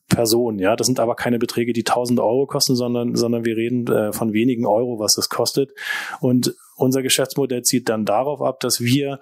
Person. 0.10 0.60
Ja, 0.60 0.76
das 0.76 0.88
sind 0.88 1.00
aber 1.00 1.16
keine 1.16 1.40
Beträge, 1.40 1.72
die 1.72 1.82
1000 1.82 2.20
Euro 2.20 2.46
kosten, 2.48 2.76
sondern, 2.76 3.16
sondern 3.16 3.46
wir 3.46 3.56
reden 3.56 3.88
äh, 3.88 4.12
von 4.12 4.34
wenigen 4.34 4.66
Euro, 4.66 5.00
was 5.00 5.16
das 5.16 5.30
kostet. 5.30 5.72
Und 6.20 6.56
unser 6.76 7.02
Geschäftsmodell 7.02 7.62
zieht 7.62 7.88
dann 7.90 8.06
darauf 8.06 8.42
ab, 8.42 8.60
dass 8.60 8.82
wir 8.82 9.20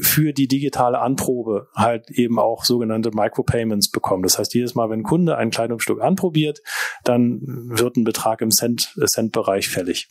für 0.00 0.32
die 0.32 0.48
digitale 0.48 0.98
Anprobe 0.98 1.68
halt 1.74 2.10
eben 2.10 2.38
auch 2.38 2.64
sogenannte 2.64 3.10
Micropayments 3.12 3.90
bekommen. 3.90 4.22
Das 4.22 4.38
heißt, 4.38 4.54
jedes 4.54 4.74
Mal, 4.74 4.90
wenn 4.90 5.00
ein 5.00 5.04
Kunde 5.04 5.36
ein 5.36 5.50
Kleidungsstück 5.50 6.00
anprobiert, 6.00 6.60
dann 7.04 7.40
wird 7.42 7.96
ein 7.96 8.04
Betrag 8.04 8.42
im 8.42 8.50
Cent, 8.50 8.94
Cent-Bereich 9.06 9.68
fällig. 9.68 10.08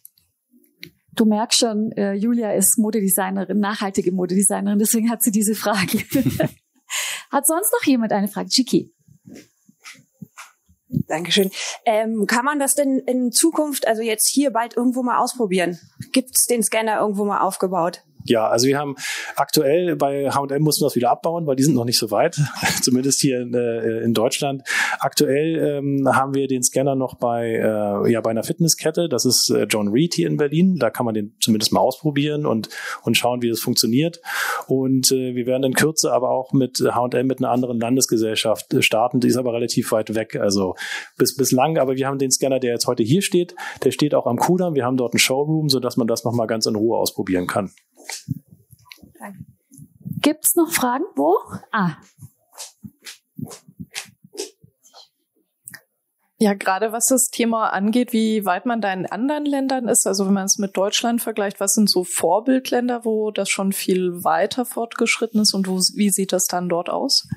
Du 1.13 1.25
merkst 1.25 1.60
schon, 1.60 1.91
äh, 1.93 2.13
Julia 2.13 2.53
ist 2.53 2.77
Modedesignerin, 2.77 3.60
nachhaltige 3.60 4.12
Modedesignerin, 4.12 4.80
deswegen 4.80 5.10
hat 5.10 5.23
sie 5.23 5.32
diese 5.32 5.56
Frage. 5.56 5.99
hat 7.32 7.45
sonst 7.45 7.73
noch 7.73 7.86
jemand 7.86 8.12
eine 8.12 8.27
Frage? 8.27 8.49
Chiki. 8.49 8.93
Dankeschön. 10.89 11.52
Ähm, 11.86 12.26
kann 12.28 12.45
man 12.45 12.60
das 12.60 12.76
denn 12.76 13.00
in 13.00 13.32
Zukunft, 13.32 13.88
also 13.88 14.02
jetzt 14.02 14.30
hier 14.30 14.52
bald 14.52 14.78
irgendwo 14.78 15.04
mal 15.04 15.19
ausprobieren? 15.19 15.80
Gibt 16.12 16.32
es 16.32 16.45
den 16.45 16.63
Scanner 16.63 17.00
irgendwo 17.00 17.26
mal 17.26 17.41
aufgebaut? 17.41 18.04
Ja, 18.29 18.47
also 18.47 18.67
wir 18.67 18.77
haben 18.77 18.95
aktuell 19.35 19.95
bei 19.95 20.29
H&M 20.29 20.61
mussten 20.61 20.83
wir 20.83 20.87
das 20.87 20.95
wieder 20.95 21.11
abbauen, 21.11 21.47
weil 21.47 21.55
die 21.55 21.63
sind 21.63 21.75
noch 21.75 21.85
nicht 21.85 21.97
so 21.97 22.11
weit, 22.11 22.39
zumindest 22.81 23.21
hier 23.21 23.41
in, 23.41 23.53
äh, 23.53 23.99
in 23.99 24.13
Deutschland. 24.13 24.63
Aktuell 24.99 25.79
ähm, 25.79 26.07
haben 26.13 26.33
wir 26.33 26.47
den 26.47 26.63
Scanner 26.63 26.95
noch 26.95 27.15
bei 27.15 27.53
äh, 27.53 28.11
ja 28.11 28.21
bei 28.21 28.31
einer 28.31 28.43
Fitnesskette, 28.43 29.09
das 29.09 29.25
ist 29.25 29.49
äh, 29.49 29.65
John 29.69 29.89
Reed 29.89 30.13
hier 30.13 30.27
in 30.27 30.37
Berlin. 30.37 30.75
Da 30.77 30.89
kann 30.89 31.05
man 31.05 31.13
den 31.13 31.35
zumindest 31.39 31.71
mal 31.71 31.79
ausprobieren 31.79 32.45
und 32.45 32.69
und 33.03 33.17
schauen, 33.17 33.41
wie 33.41 33.49
das 33.49 33.59
funktioniert. 33.59 34.21
Und 34.67 35.11
äh, 35.11 35.35
wir 35.35 35.45
werden 35.45 35.63
in 35.63 35.73
Kürze 35.73 36.11
aber 36.11 36.29
auch 36.29 36.53
mit 36.53 36.79
H&M 36.79 37.27
mit 37.27 37.39
einer 37.39 37.51
anderen 37.51 37.79
Landesgesellschaft 37.79 38.73
äh, 38.73 38.81
starten. 38.81 39.19
Die 39.19 39.27
ist 39.27 39.37
aber 39.37 39.53
relativ 39.53 39.91
weit 39.91 40.15
weg, 40.15 40.35
also 40.35 40.75
bis 41.17 41.35
bislang. 41.35 41.77
Aber 41.77 41.95
wir 41.95 42.07
haben 42.07 42.19
den 42.19 42.31
Scanner, 42.31 42.59
der 42.59 42.73
jetzt 42.73 42.87
heute 42.87 43.03
hier 43.03 43.21
steht, 43.21 43.55
der 43.83 43.91
steht 43.91 44.13
auch 44.15 44.25
am 44.27 44.37
Kudamm. 44.37 44.75
Wir 44.75 44.85
haben 44.85 44.97
dort 44.97 45.13
einen 45.13 45.19
Showroom, 45.19 45.69
so 45.69 45.79
dass 45.79 45.97
man 45.97 46.07
das 46.07 46.23
noch 46.23 46.33
mal 46.33 46.47
ganz 46.47 46.65
in 46.65 46.75
Ruhe 46.75 46.97
ausprobieren 46.97 47.47
kann. 47.47 47.71
Gibt 50.22 50.46
es 50.46 50.56
noch 50.56 50.72
Fragen? 50.72 51.06
Wo? 51.15 51.38
Ah. 51.72 51.98
Ja, 56.39 56.54
gerade 56.54 56.91
was 56.91 57.08
das 57.08 57.30
Thema 57.32 57.70
angeht, 57.70 58.13
wie 58.13 58.46
weit 58.46 58.67
man 58.67 58.80
da 58.80 58.93
in 58.93 59.08
anderen 59.08 59.46
Ländern 59.46 59.88
ist, 59.88 60.06
also 60.06 60.28
wenn 60.28 60.34
man 60.34 60.46
es 60.46 60.60
mit 60.60 60.78
Deutschland 60.78 61.20
vergleicht, 61.20 61.60
was 61.60 61.74
sind 61.74 61.89
so 61.89 62.04
Vorbildländer, 62.04 63.06
wo 63.06 63.32
das 63.32 63.50
schon 63.50 63.72
viel 63.74 64.24
weiter 64.24 64.63
fortgeschritten 64.63 65.41
ist 65.41 65.56
und 65.56 65.67
wo, 65.67 65.78
wie 65.96 66.12
sieht 66.12 66.34
das 66.34 66.46
dann 66.46 66.70
dort 66.70 66.91
aus? 66.91 67.28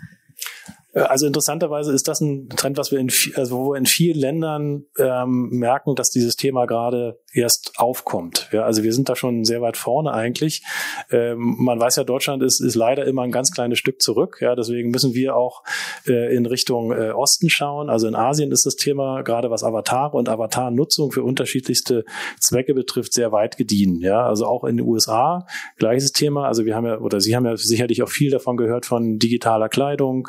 Äh, 0.93 1.01
also 1.01 1.27
interessanterweise 1.27 1.93
ist 1.93 2.09
das 2.09 2.21
ein 2.21 2.49
Trend, 2.49 2.79
was 2.79 2.91
wir 2.91 2.99
in, 2.99 3.11
also 3.37 3.59
wo 3.59 3.73
wir 3.73 3.79
in 3.79 3.87
vielen 3.87 4.19
Ländern 4.19 4.85
ähm, 4.99 5.49
merken, 5.51 5.95
dass 5.95 6.11
dieses 6.11 6.37
Thema 6.37 6.67
gerade 6.67 7.19
erst 7.33 7.73
aufkommt. 7.77 8.49
Ja, 8.53 8.63
also 8.63 8.83
wir 8.83 8.93
sind 8.93 9.09
da 9.09 9.17
schon 9.17 9.45
sehr 9.45 9.61
weit 9.61 9.77
vorne 9.77 10.13
eigentlich. 10.13 10.63
Ähm, 11.11 11.57
man 11.59 11.79
weiß 11.81 11.97
ja, 11.97 12.05
Deutschland 12.05 12.43
ist, 12.43 12.61
ist 12.61 12.75
leider 12.75 13.05
immer 13.07 13.23
ein 13.23 13.33
ganz 13.33 13.53
kleines 13.53 13.79
Stück 13.79 14.03
zurück. 14.03 14.39
Ja, 14.41 14.55
deswegen 14.55 14.91
müssen 14.91 15.15
wir 15.15 15.37
auch 15.37 15.63
äh, 16.07 16.35
in 16.35 16.47
Richtung 16.47 16.93
äh, 16.93 17.11
Osten 17.11 17.51
schauen. 17.51 17.89
Also 17.89 18.09
in 18.09 18.15
Asien 18.15 18.51
ist 18.53 18.67
das 18.67 18.77
Thema 18.77 19.23
gerade 19.23 19.51
was 19.51 19.63
Avatar 19.63 20.15
und 20.15 20.29
Avatar-Nutzung 20.29 21.13
für 21.13 21.23
unterschiedlichste 21.23 22.05
Zwecke 22.41 22.75
betrifft 22.75 23.13
sehr 23.13 23.33
weit 23.33 23.57
gediehen. 23.57 24.01
Ja, 24.01 24.27
also 24.27 24.47
auch 24.47 24.65
in 24.65 24.79
den 24.79 24.87
USA 24.87 25.47
gleiches 25.77 26.13
Thema. 26.13 26.47
Also 26.47 26.65
wir 26.65 26.75
haben 26.75 26.87
ja 26.87 26.99
oder 26.99 27.21
Sie 27.21 27.37
haben 27.37 27.47
ja 27.47 27.57
sicherlich 27.57 28.03
auch 28.03 28.09
viel 28.09 28.31
davon 28.31 28.57
gehört 28.57 28.87
von 28.87 29.19
digitaler 29.19 29.69
Kleidung 29.69 30.29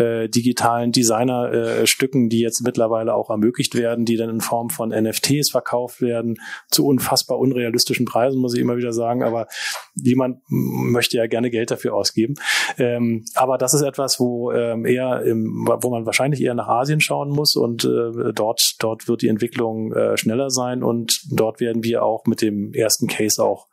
äh, 0.00 0.28
digitalen 0.28 0.92
Designerstücken, 0.92 2.26
äh, 2.26 2.28
die 2.28 2.40
jetzt 2.40 2.62
mittlerweile 2.62 3.14
auch 3.14 3.30
ermöglicht 3.30 3.74
werden, 3.74 4.04
die 4.04 4.16
dann 4.16 4.30
in 4.30 4.40
Form 4.40 4.70
von 4.70 4.90
NFTs 4.90 5.50
verkauft 5.50 6.00
werden, 6.00 6.36
zu 6.70 6.86
unfassbar 6.86 7.38
unrealistischen 7.38 8.06
Preisen, 8.06 8.40
muss 8.40 8.54
ich 8.54 8.60
immer 8.60 8.76
wieder 8.76 8.92
sagen, 8.92 9.22
aber 9.22 9.46
jemand 9.94 10.40
möchte 10.48 11.16
ja 11.16 11.26
gerne 11.26 11.50
Geld 11.50 11.70
dafür 11.70 11.94
ausgeben. 11.94 12.34
Ähm, 12.78 13.24
aber 13.34 13.58
das 13.58 13.74
ist 13.74 13.82
etwas, 13.82 14.18
wo 14.18 14.52
ähm, 14.52 14.86
eher 14.86 15.22
im, 15.22 15.66
wo 15.66 15.90
man 15.90 16.06
wahrscheinlich 16.06 16.42
eher 16.42 16.54
nach 16.54 16.68
Asien 16.68 17.00
schauen 17.00 17.30
muss. 17.30 17.56
Und 17.56 17.84
äh, 17.84 18.32
dort, 18.32 18.76
dort 18.80 19.08
wird 19.08 19.22
die 19.22 19.28
Entwicklung 19.28 19.92
äh, 19.92 20.16
schneller 20.16 20.50
sein. 20.50 20.82
Und 20.82 21.20
dort 21.30 21.60
werden 21.60 21.84
wir 21.84 22.02
auch 22.02 22.24
mit 22.26 22.42
dem 22.42 22.72
ersten 22.72 23.06
Case 23.06 23.42
auch 23.42 23.68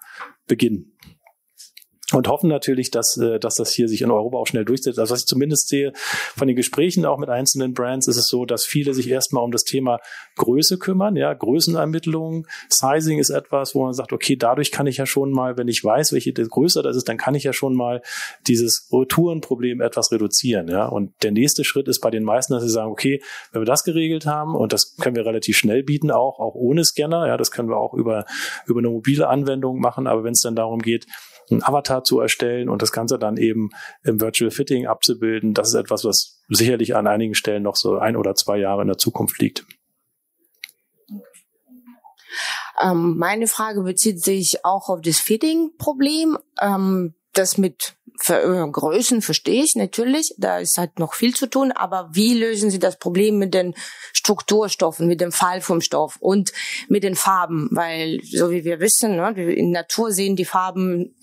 beginnen 0.47 0.96
und 2.13 2.29
hoffen 2.29 2.49
natürlich, 2.49 2.89
dass, 2.89 3.17
äh, 3.17 3.37
dass 3.37 3.55
das 3.55 3.71
hier 3.71 3.89
sich 3.89 4.01
in 4.01 4.11
Europa 4.11 4.37
auch 4.37 4.47
schnell 4.47 4.63
durchsetzt. 4.63 4.97
Also 4.97 5.13
was 5.13 5.21
ich 5.21 5.25
zumindest 5.25 5.67
sehe 5.67 5.91
von 5.93 6.47
den 6.47 6.55
Gesprächen 6.55 7.05
auch 7.05 7.17
mit 7.17 7.29
einzelnen 7.29 7.73
Brands, 7.73 8.07
ist 8.07 8.15
es 8.15 8.27
so, 8.27 8.45
dass 8.45 8.65
viele 8.65 8.93
sich 8.93 9.09
erstmal 9.09 9.43
um 9.43 9.51
das 9.51 9.65
Thema 9.65 9.99
Größe 10.37 10.77
kümmern, 10.77 11.17
ja, 11.17 11.33
Größenermittlung, 11.33 12.47
Sizing 12.69 13.19
ist 13.19 13.29
etwas, 13.29 13.75
wo 13.75 13.83
man 13.83 13.93
sagt, 13.93 14.13
okay, 14.13 14.37
dadurch 14.37 14.71
kann 14.71 14.87
ich 14.87 14.97
ja 14.97 15.05
schon 15.05 15.31
mal, 15.31 15.57
wenn 15.57 15.67
ich 15.67 15.83
weiß, 15.83 16.13
welche 16.13 16.31
Größe 16.31 16.81
das 16.81 16.95
ist, 16.95 17.09
dann 17.09 17.17
kann 17.17 17.35
ich 17.35 17.43
ja 17.43 17.51
schon 17.51 17.75
mal 17.75 18.01
dieses 18.47 18.87
Retourenproblem 18.93 19.81
etwas 19.81 20.11
reduzieren, 20.11 20.69
ja. 20.69 20.85
Und 20.85 21.11
der 21.23 21.31
nächste 21.31 21.65
Schritt 21.65 21.89
ist 21.89 21.99
bei 21.99 22.09
den 22.09 22.23
meisten, 22.23 22.53
dass 22.53 22.63
sie 22.63 22.69
sagen, 22.69 22.89
okay, 22.89 23.21
wenn 23.51 23.63
wir 23.63 23.65
das 23.65 23.83
geregelt 23.83 24.25
haben 24.25 24.55
und 24.55 24.71
das 24.71 24.95
können 24.95 25.17
wir 25.17 25.25
relativ 25.25 25.57
schnell 25.57 25.83
bieten, 25.83 26.11
auch, 26.11 26.39
auch 26.39 26.55
ohne 26.55 26.85
Scanner, 26.85 27.27
ja, 27.27 27.35
das 27.35 27.51
können 27.51 27.67
wir 27.67 27.77
auch 27.77 27.93
über, 27.93 28.25
über 28.65 28.79
eine 28.79 28.89
mobile 28.89 29.27
Anwendung 29.27 29.81
machen, 29.81 30.07
aber 30.07 30.23
wenn 30.23 30.33
es 30.33 30.41
dann 30.41 30.55
darum 30.55 30.79
geht, 30.79 31.05
einen 31.49 31.63
Avatar 31.63 32.03
zu 32.03 32.19
erstellen 32.19 32.69
und 32.69 32.81
das 32.81 32.91
Ganze 32.91 33.17
dann 33.17 33.37
eben 33.37 33.69
im 34.03 34.21
Virtual 34.21 34.51
Fitting 34.51 34.87
abzubilden. 34.87 35.53
Das 35.53 35.69
ist 35.69 35.75
etwas, 35.75 36.03
was 36.03 36.41
sicherlich 36.49 36.95
an 36.95 37.07
einigen 37.07 37.35
Stellen 37.35 37.63
noch 37.63 37.75
so 37.75 37.97
ein 37.97 38.15
oder 38.15 38.35
zwei 38.35 38.57
Jahre 38.57 38.81
in 38.81 38.87
der 38.87 38.97
Zukunft 38.97 39.39
liegt. 39.39 39.65
Ähm, 42.81 43.17
meine 43.17 43.47
Frage 43.47 43.81
bezieht 43.81 44.23
sich 44.23 44.63
auch 44.63 44.89
auf 44.89 45.01
das 45.01 45.19
Fitting-Problem. 45.19 46.37
Ähm, 46.61 47.15
das 47.33 47.57
mit 47.57 47.96
Größen 48.25 49.21
verstehe 49.21 49.63
ich 49.63 49.75
natürlich, 49.75 50.33
da 50.37 50.59
ist 50.59 50.77
halt 50.77 50.99
noch 50.99 51.13
viel 51.13 51.35
zu 51.35 51.47
tun, 51.47 51.71
aber 51.71 52.09
wie 52.13 52.33
lösen 52.33 52.69
Sie 52.69 52.79
das 52.79 52.97
Problem 52.97 53.37
mit 53.37 53.53
den 53.53 53.75
Strukturstoffen, 54.13 55.07
mit 55.07 55.21
dem 55.21 55.31
Fall 55.31 55.61
vom 55.61 55.81
Stoff 55.81 56.17
und 56.19 56.51
mit 56.87 57.03
den 57.03 57.15
Farben? 57.15 57.69
Weil, 57.71 58.19
so 58.23 58.51
wie 58.51 58.63
wir 58.63 58.79
wissen, 58.79 59.15
ne, 59.15 59.53
in 59.53 59.71
Natur 59.71 60.11
sehen 60.11 60.35
die 60.35 60.45
Farben 60.45 61.15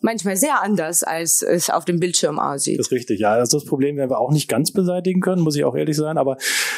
manchmal 0.00 0.36
sehr 0.36 0.62
anders, 0.62 1.02
als 1.02 1.42
es 1.42 1.70
auf 1.70 1.84
dem 1.84 2.00
Bildschirm 2.00 2.38
aussieht. 2.38 2.78
Das 2.78 2.88
ist 2.88 2.92
richtig, 2.92 3.20
ja. 3.20 3.32
Also 3.32 3.58
das 3.58 3.66
Problem 3.66 3.96
werden 3.96 4.10
wir 4.10 4.18
auch 4.18 4.32
nicht 4.32 4.48
ganz 4.48 4.72
beseitigen 4.72 5.20
können, 5.20 5.42
muss 5.42 5.56
ich 5.56 5.64
auch 5.64 5.76
ehrlich 5.76 5.96
sein, 5.96 6.18
aber, 6.18 6.36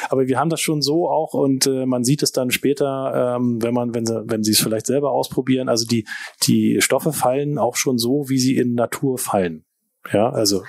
aber 0.08 0.26
wir 0.26 0.38
haben 0.38 0.50
das 0.50 0.60
schon 0.60 0.82
so 0.82 1.08
auch 1.08 1.34
und 1.34 1.66
äh, 1.66 1.86
man 1.86 2.04
sieht 2.04 2.22
es 2.22 2.32
dann 2.32 2.50
später, 2.50 3.36
ähm, 3.36 3.62
wenn 3.62 3.74
man, 3.74 3.94
wenn 3.94 4.06
sie, 4.06 4.22
wenn 4.26 4.42
sie 4.42 4.52
es 4.52 4.60
vielleicht 4.60 4.86
selber 4.86 5.12
ausprobieren. 5.12 5.68
Also 5.68 5.86
die, 5.86 6.06
die 6.42 6.80
Stoffe 6.80 7.12
fallen 7.12 7.58
auch 7.58 7.76
schon 7.76 7.98
so, 7.98 8.28
wie 8.28 8.38
sie 8.38 8.56
in 8.56 8.74
Natur 8.74 9.18
fallen. 9.18 9.64
Ja, 10.12 10.30
also 10.30 10.62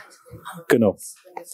genau. 0.68 0.98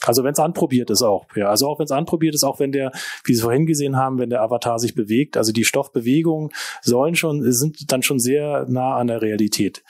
Also 0.04 0.24
wenn 0.24 0.34
es 0.34 0.40
anprobiert 0.40 0.90
ist 0.90 1.02
auch, 1.02 1.26
ja. 1.36 1.50
Also 1.50 1.68
auch 1.68 1.80
wenn 1.80 1.86
es 1.86 1.92
anprobiert 1.92 2.36
ist, 2.36 2.44
auch 2.44 2.60
wenn 2.60 2.72
der, 2.72 2.92
wie 3.24 3.34
Sie 3.34 3.42
vorhin 3.42 3.66
gesehen 3.66 3.96
haben, 3.96 4.20
wenn 4.20 4.30
der 4.30 4.42
Avatar 4.42 4.78
sich 4.80 4.94
bewegt, 4.94 5.38
also 5.38 5.52
die 5.52 5.64
Stoffbewegungen 5.64 6.52
sollen 6.82 7.16
schon, 7.16 7.52
sind 7.52 7.92
dann 7.92 8.04
schon 8.04 8.20
sehr 8.20 8.66
nah 8.68 8.98
an 8.98 9.08
der 9.08 9.22
Realität. 9.22 9.84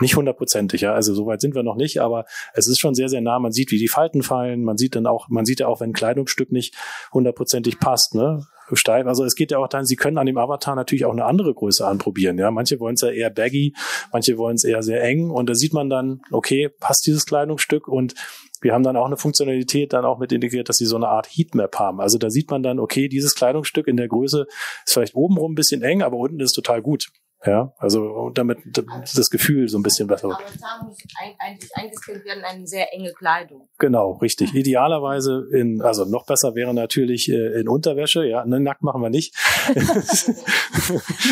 Nicht 0.00 0.16
hundertprozentig, 0.16 0.80
ja. 0.80 0.94
Also 0.94 1.14
soweit 1.14 1.40
sind 1.40 1.54
wir 1.54 1.62
noch 1.62 1.76
nicht, 1.76 2.00
aber 2.00 2.24
es 2.54 2.66
ist 2.66 2.80
schon 2.80 2.94
sehr, 2.94 3.08
sehr 3.08 3.20
nah. 3.20 3.38
Man 3.38 3.52
sieht, 3.52 3.70
wie 3.70 3.78
die 3.78 3.88
Falten 3.88 4.22
fallen. 4.22 4.64
Man 4.64 4.76
sieht 4.76 4.96
dann 4.96 5.06
auch, 5.06 5.28
man 5.28 5.44
sieht 5.44 5.60
ja 5.60 5.66
auch, 5.66 5.80
wenn 5.80 5.90
ein 5.90 5.94
Kleidungsstück 5.94 6.50
nicht 6.50 6.74
hundertprozentig 7.12 7.78
passt, 7.78 8.14
ne? 8.14 8.46
Steif. 8.74 9.06
Also 9.06 9.24
es 9.24 9.34
geht 9.34 9.50
ja 9.50 9.58
auch 9.58 9.68
dann, 9.68 9.84
Sie 9.84 9.96
können 9.96 10.18
an 10.18 10.26
dem 10.26 10.38
Avatar 10.38 10.74
natürlich 10.74 11.04
auch 11.04 11.12
eine 11.12 11.24
andere 11.24 11.52
Größe 11.52 11.86
anprobieren. 11.86 12.38
Ja, 12.38 12.50
manche 12.50 12.80
wollen 12.80 12.94
es 12.94 13.02
ja 13.02 13.10
eher 13.10 13.30
baggy, 13.30 13.74
manche 14.12 14.38
wollen 14.38 14.54
es 14.54 14.64
eher 14.64 14.82
sehr 14.82 15.02
eng 15.02 15.30
und 15.30 15.48
da 15.48 15.54
sieht 15.54 15.74
man 15.74 15.90
dann, 15.90 16.22
okay, 16.30 16.68
passt 16.68 17.06
dieses 17.06 17.26
Kleidungsstück 17.26 17.88
und 17.88 18.14
wir 18.60 18.72
haben 18.72 18.84
dann 18.84 18.96
auch 18.96 19.06
eine 19.06 19.16
Funktionalität 19.16 19.92
dann 19.92 20.04
auch 20.04 20.18
mit 20.18 20.32
integriert, 20.32 20.68
dass 20.68 20.76
sie 20.76 20.86
so 20.86 20.96
eine 20.96 21.08
Art 21.08 21.26
Heatmap 21.26 21.78
haben. 21.78 22.00
Also 22.00 22.16
da 22.16 22.30
sieht 22.30 22.50
man 22.50 22.62
dann, 22.62 22.78
okay, 22.78 23.08
dieses 23.08 23.34
Kleidungsstück 23.34 23.88
in 23.88 23.96
der 23.96 24.08
Größe 24.08 24.46
ist 24.86 24.92
vielleicht 24.92 25.16
obenrum 25.16 25.52
ein 25.52 25.56
bisschen 25.56 25.82
eng, 25.82 26.02
aber 26.02 26.16
unten 26.16 26.40
ist 26.40 26.52
total 26.52 26.80
gut. 26.80 27.10
Ja, 27.44 27.72
also 27.78 28.30
damit 28.30 28.58
das 28.72 29.28
Gefühl 29.28 29.68
so 29.68 29.76
ein 29.76 29.82
bisschen 29.82 30.06
besser 30.06 30.28
wird. 30.28 30.38
Aber 30.38 30.46
da 30.60 30.84
muss 30.84 30.96
eigentlich 31.18 31.76
eingestellt 31.76 32.24
werden 32.24 32.44
eine 32.44 32.66
sehr 32.68 32.94
enge 32.94 33.12
Kleidung. 33.12 33.68
Genau, 33.78 34.12
richtig. 34.12 34.54
Idealerweise 34.54 35.48
in, 35.52 35.82
also 35.82 36.04
noch 36.04 36.24
besser 36.24 36.54
wäre 36.54 36.72
natürlich 36.72 37.28
äh, 37.28 37.60
in 37.60 37.68
Unterwäsche. 37.68 38.24
Ja, 38.24 38.44
ne, 38.44 38.60
nackt 38.60 38.82
machen 38.82 39.02
wir 39.02 39.10
nicht. 39.10 39.34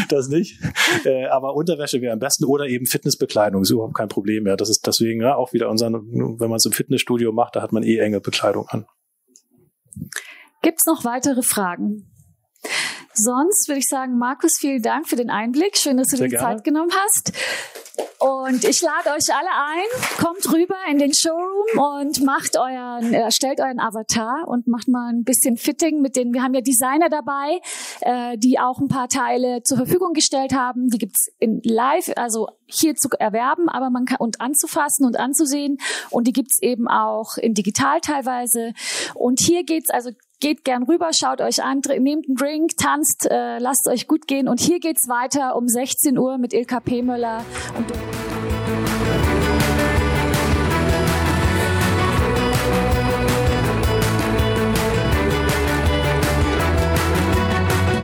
das 0.09 0.29
nicht. 0.29 0.61
Äh, 1.05 1.27
aber 1.27 1.55
Unterwäsche 1.55 2.01
wäre 2.01 2.13
am 2.13 2.19
besten 2.19 2.45
oder 2.45 2.67
eben 2.67 2.87
Fitnessbekleidung 2.87 3.63
ist 3.63 3.71
überhaupt 3.71 3.95
kein 3.95 4.09
Problem. 4.09 4.49
Ja, 4.49 4.57
das 4.57 4.69
ist 4.69 4.85
deswegen 4.89 5.21
ja, 5.21 5.37
auch 5.37 5.53
wieder 5.53 5.71
unser, 5.71 5.93
wenn 5.93 6.51
man 6.51 6.57
es 6.57 6.67
im 6.67 6.73
Fitnessstudio 6.73 7.31
macht, 7.31 7.55
da 7.55 7.63
hat 7.63 7.71
man 7.71 7.85
eh 7.85 7.99
enge 7.99 8.21
Bekleidung 8.21 8.67
an. 8.69 8.85
Gibt's 10.63 10.87
noch 10.87 11.05
weitere 11.05 11.43
Fragen? 11.43 12.11
Sonst 13.13 13.69
würde 13.69 13.81
ich 13.81 13.89
sagen, 13.89 14.19
Markus, 14.19 14.53
vielen 14.59 14.83
Dank 14.83 15.09
für 15.09 15.17
den 15.17 15.31
Einblick. 15.31 15.77
Schön, 15.77 15.97
dass 15.97 16.09
du 16.09 16.17
dir 16.17 16.29
die 16.29 16.37
Zeit 16.37 16.63
genommen 16.63 16.91
hast. 16.93 17.33
Und 18.19 18.65
ich 18.65 18.83
lade 18.83 19.11
euch 19.17 19.35
alle 19.35 19.49
ein, 19.51 20.17
kommt 20.19 20.53
rüber 20.53 20.77
in 20.91 20.99
den 20.99 21.13
Showroom 21.13 22.03
und 22.03 22.23
macht 22.23 22.57
euren, 22.57 23.13
erstellt 23.13 23.61
euren 23.61 23.81
Avatar 23.81 24.47
und 24.47 24.67
macht 24.69 24.89
mal 24.89 25.13
ein 25.13 25.25
bisschen 25.25 25.57
Fitting 25.57 26.01
mit 26.01 26.17
denen. 26.17 26.33
Wir 26.33 26.43
haben 26.43 26.55
ja 26.55 26.61
Designer 26.61 27.09
dabei, 27.09 27.61
äh, 28.01 28.39
die 28.39 28.59
auch 28.59 28.79
ein 28.79 28.89
paar 28.89 29.09
Teile 29.09 29.63
zur 29.65 29.79
Verfügung 29.79 30.13
gestellt 30.13 30.55
haben. 30.55 30.89
Die 30.89 30.99
gibt's 30.99 31.29
in 31.39 31.61
live, 31.65 32.13
also 32.17 32.49
hier 32.67 32.95
zu 32.95 33.09
erwerben, 33.19 33.69
aber 33.69 33.91
man 33.91 34.05
kann 34.05 34.19
und 34.19 34.41
anzufassen 34.41 35.05
und 35.05 35.19
anzusehen. 35.19 35.79
Und 36.11 36.27
die 36.27 36.33
gibt's 36.33 36.61
eben 36.63 36.89
auch 36.89 37.37
in 37.39 37.55
digital 37.55 38.01
teilweise. 38.01 38.73
Und 39.15 39.41
hier 39.41 39.65
geht's 39.65 39.91
also 39.91 40.11
geht 40.41 40.65
gern 40.65 40.83
rüber, 40.83 41.11
schaut 41.13 41.41
euch 41.41 41.63
an, 41.63 41.83
nehmt 41.99 42.27
einen 42.29 42.37
Drink, 42.37 42.77
tanzt, 42.77 43.29
äh, 43.31 43.59
lasst 43.59 43.87
euch 43.89 44.09
gut 44.09 44.27
gehen. 44.27 44.49
Und 44.49 44.61
hier 44.61 44.81
geht's 44.81 45.09
weiter 45.09 45.57
um 45.57 45.69
16 45.69 46.19
Uhr 46.19 46.39
mit 46.39 46.53
Ilka 46.53 46.81
P. 46.81 47.03
Möller 47.03 47.45
und 47.77 48.20